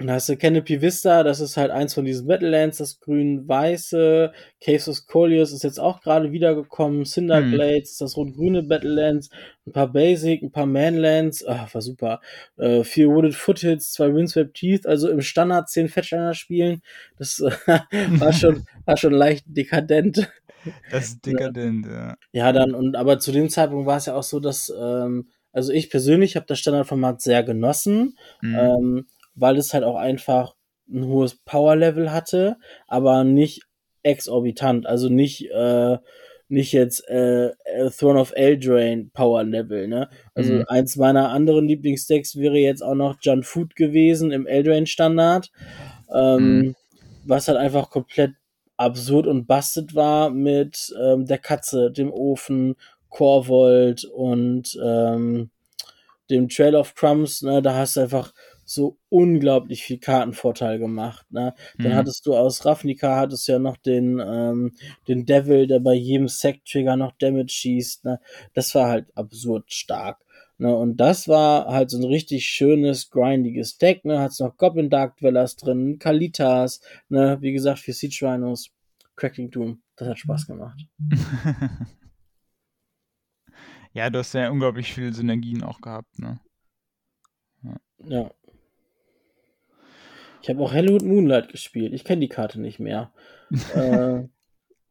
[0.00, 4.32] dann hast du Canopy Vista, das ist halt eins von diesen Battlelands, das grün-weiße.
[4.58, 7.04] Caves of Colius ist jetzt auch gerade wiedergekommen.
[7.04, 7.58] Cinder hm.
[7.58, 9.28] Das rot-grüne Battlelands.
[9.66, 11.44] Ein paar Basic, ein paar Manlands.
[11.46, 12.20] Ach, war super.
[12.56, 16.80] Äh, vier Wooded Foothills, zwei Windswept Teeth, also im Standard zehn Fetchliner spielen.
[17.18, 20.30] Das war schon, war schon leicht dekadent.
[20.90, 22.16] Das ist dekadent, ja.
[22.32, 25.72] Ja, dann, und aber zu dem Zeitpunkt war es ja auch so, dass, ähm, also
[25.72, 28.16] ich persönlich habe das Standardformat sehr genossen.
[28.40, 28.56] Mhm.
[28.58, 29.06] Ähm,
[29.40, 30.54] weil es halt auch einfach
[30.92, 33.62] ein hohes Power-Level hatte, aber nicht
[34.02, 35.98] exorbitant, also nicht, äh,
[36.48, 37.50] nicht jetzt äh,
[37.96, 40.08] Throne of Eldraine Power Level, ne?
[40.34, 40.64] Also mhm.
[40.68, 45.50] eins meiner anderen Lieblingsdecks wäre jetzt auch noch John Food gewesen im Eldraine Standard,
[46.12, 46.76] ähm, mhm.
[47.24, 48.32] was halt einfach komplett
[48.76, 52.74] absurd und busted war mit ähm, der Katze, dem Ofen,
[53.10, 55.50] Corvold und ähm,
[56.30, 57.60] dem Trail of Crumbs, ne?
[57.60, 58.32] Da hast du einfach
[58.70, 61.26] so unglaublich viel Kartenvorteil gemacht.
[61.30, 61.54] Ne?
[61.78, 61.96] Dann mhm.
[61.96, 64.72] hattest du aus Ravnica hattest ja noch den, ähm,
[65.08, 68.04] den Devil, der bei jedem Sack-Trigger noch Damage schießt.
[68.04, 68.20] Ne?
[68.54, 70.18] Das war halt absurd stark.
[70.58, 70.74] Ne?
[70.74, 74.04] Und das war halt so ein richtig schönes, grindiges Deck.
[74.04, 74.20] Ne?
[74.20, 77.38] Hat's noch Goblin Dark Dwellers drin, Kalitas, ne?
[77.40, 78.70] wie gesagt, für Siege Rhinos,
[79.16, 79.82] Cracking Doom.
[79.96, 80.80] Das hat Spaß gemacht.
[83.92, 86.38] Ja, du hast ja unglaublich viele Synergien auch gehabt, ne?
[87.62, 87.76] Ja.
[88.04, 88.30] ja.
[90.42, 91.92] Ich habe auch Hollywood Moonlight gespielt.
[91.92, 93.12] Ich kenne die Karte nicht mehr.
[93.74, 94.22] äh,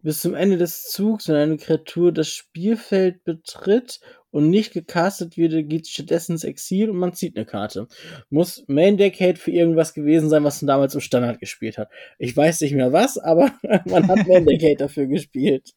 [0.01, 3.99] bis zum Ende des Zugs, wenn eine Kreatur das Spielfeld betritt
[4.31, 7.87] und nicht gecastet wird, geht stattdessen ins Exil und man zieht eine Karte.
[8.29, 11.89] Muss Main Decade für irgendwas gewesen sein, was man damals im Standard gespielt hat.
[12.17, 13.51] Ich weiß nicht mehr was, aber
[13.85, 15.73] man hat Main Decade dafür gespielt.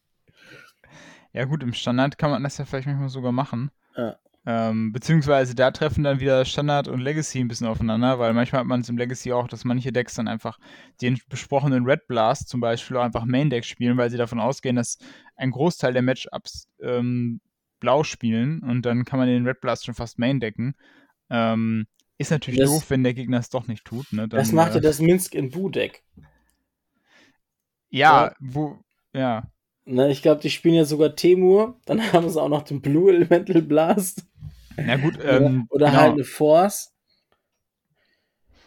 [1.33, 3.71] Ja gut, im Standard kann man das ja vielleicht manchmal sogar machen.
[3.97, 4.17] Ja.
[4.45, 8.67] Ähm, beziehungsweise da treffen dann wieder Standard und Legacy ein bisschen aufeinander, weil manchmal hat
[8.67, 10.59] man es im Legacy auch, dass manche Decks dann einfach
[11.01, 14.75] den besprochenen Red Blast zum Beispiel auch einfach Main Deck spielen, weil sie davon ausgehen,
[14.75, 14.97] dass
[15.37, 17.39] ein Großteil der Matchups ähm,
[17.79, 20.75] blau spielen und dann kann man den Red Blast schon fast Main decken.
[21.29, 21.85] Ähm,
[22.17, 24.11] ist natürlich das, doof, wenn der Gegner es doch nicht tut.
[24.11, 24.27] Ne?
[24.27, 26.03] Dann, das macht ja äh, das Minsk in Bu Deck.
[27.89, 28.79] Ja, ja, wo,
[29.13, 29.49] ja.
[29.85, 33.09] Na, ich glaube, die spielen ja sogar Temur, dann haben sie auch noch den Blue
[33.09, 34.25] Elemental Blast.
[34.77, 36.01] Na gut, ähm, oder, oder genau.
[36.01, 36.93] halt eine Force.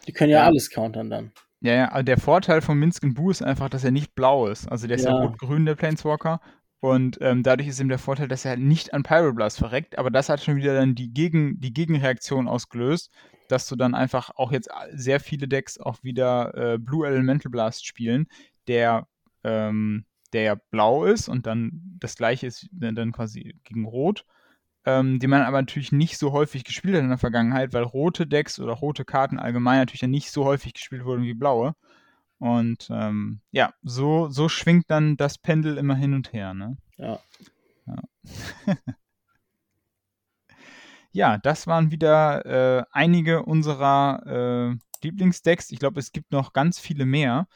[0.07, 1.31] Die können ja, ja, alles countern dann.
[1.59, 4.71] Ja, ja, aber der Vorteil von Minsken Bu ist einfach, dass er nicht blau ist.
[4.71, 6.39] Also der ist ja, ja rot-grün, der Planeswalker.
[6.79, 10.11] Und ähm, dadurch ist ihm der Vorteil, dass er halt nicht an Pyroblast verreckt, aber
[10.11, 13.11] das hat schon wieder dann die, Gegen, die Gegenreaktion ausgelöst,
[13.49, 17.87] dass du dann einfach auch jetzt sehr viele Decks auch wieder äh, Blue Elemental Blast
[17.87, 18.27] spielen,
[18.67, 19.07] der,
[19.43, 24.25] ähm, der ja blau ist und dann das gleiche ist dann quasi gegen Rot
[24.87, 28.25] ähm, die man aber natürlich nicht so häufig gespielt hat in der Vergangenheit, weil rote
[28.25, 31.75] Decks oder rote Karten allgemein natürlich ja nicht so häufig gespielt wurden wie blaue.
[32.39, 36.53] Und ähm, ja, so, so schwingt dann das Pendel immer hin und her.
[36.53, 36.77] Ne?
[36.95, 37.19] Ja.
[37.85, 38.75] Ja.
[41.11, 45.69] ja, das waren wieder äh, einige unserer äh, Lieblingsdecks.
[45.71, 47.47] Ich glaube, es gibt noch ganz viele mehr.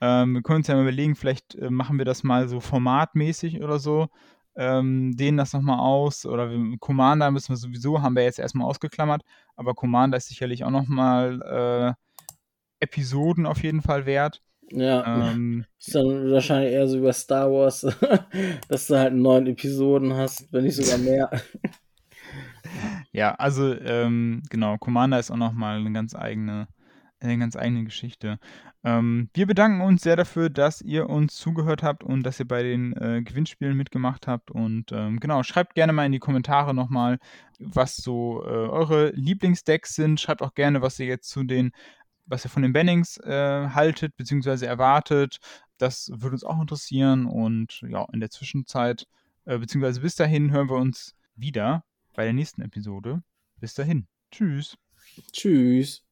[0.00, 3.62] Ähm, wir können uns ja mal überlegen, vielleicht äh, machen wir das mal so formatmäßig
[3.62, 4.08] oder so
[4.58, 6.26] ähm, dehnen das nochmal aus.
[6.26, 6.50] Oder
[6.80, 9.22] Commander müssen wir sowieso, haben wir jetzt erstmal ausgeklammert,
[9.56, 14.42] aber Commander ist sicherlich auch nochmal äh, Episoden auf jeden Fall wert.
[14.70, 17.86] Ja, ähm, ist dann wahrscheinlich eher so über Star Wars,
[18.68, 21.30] dass du halt neun Episoden hast, wenn nicht sogar mehr.
[23.12, 26.66] ja, also ähm, genau, Commander ist auch nochmal eine ganz eigene,
[27.20, 28.38] eine ganz eigene Geschichte.
[28.84, 32.62] Ähm, wir bedanken uns sehr dafür, dass ihr uns zugehört habt und dass ihr bei
[32.62, 34.50] den äh, Gewinnspielen mitgemacht habt.
[34.50, 37.18] Und ähm, genau, schreibt gerne mal in die Kommentare nochmal,
[37.58, 40.20] was so äh, eure Lieblingsdecks sind.
[40.20, 41.72] Schreibt auch gerne, was ihr jetzt zu den,
[42.26, 45.38] was ihr von den Bannings äh, haltet, beziehungsweise erwartet.
[45.78, 47.26] Das würde uns auch interessieren.
[47.26, 49.06] Und ja, in der Zwischenzeit,
[49.44, 53.22] äh, beziehungsweise bis dahin hören wir uns wieder bei der nächsten Episode.
[53.60, 54.06] Bis dahin.
[54.30, 54.76] Tschüss.
[55.32, 56.07] Tschüss.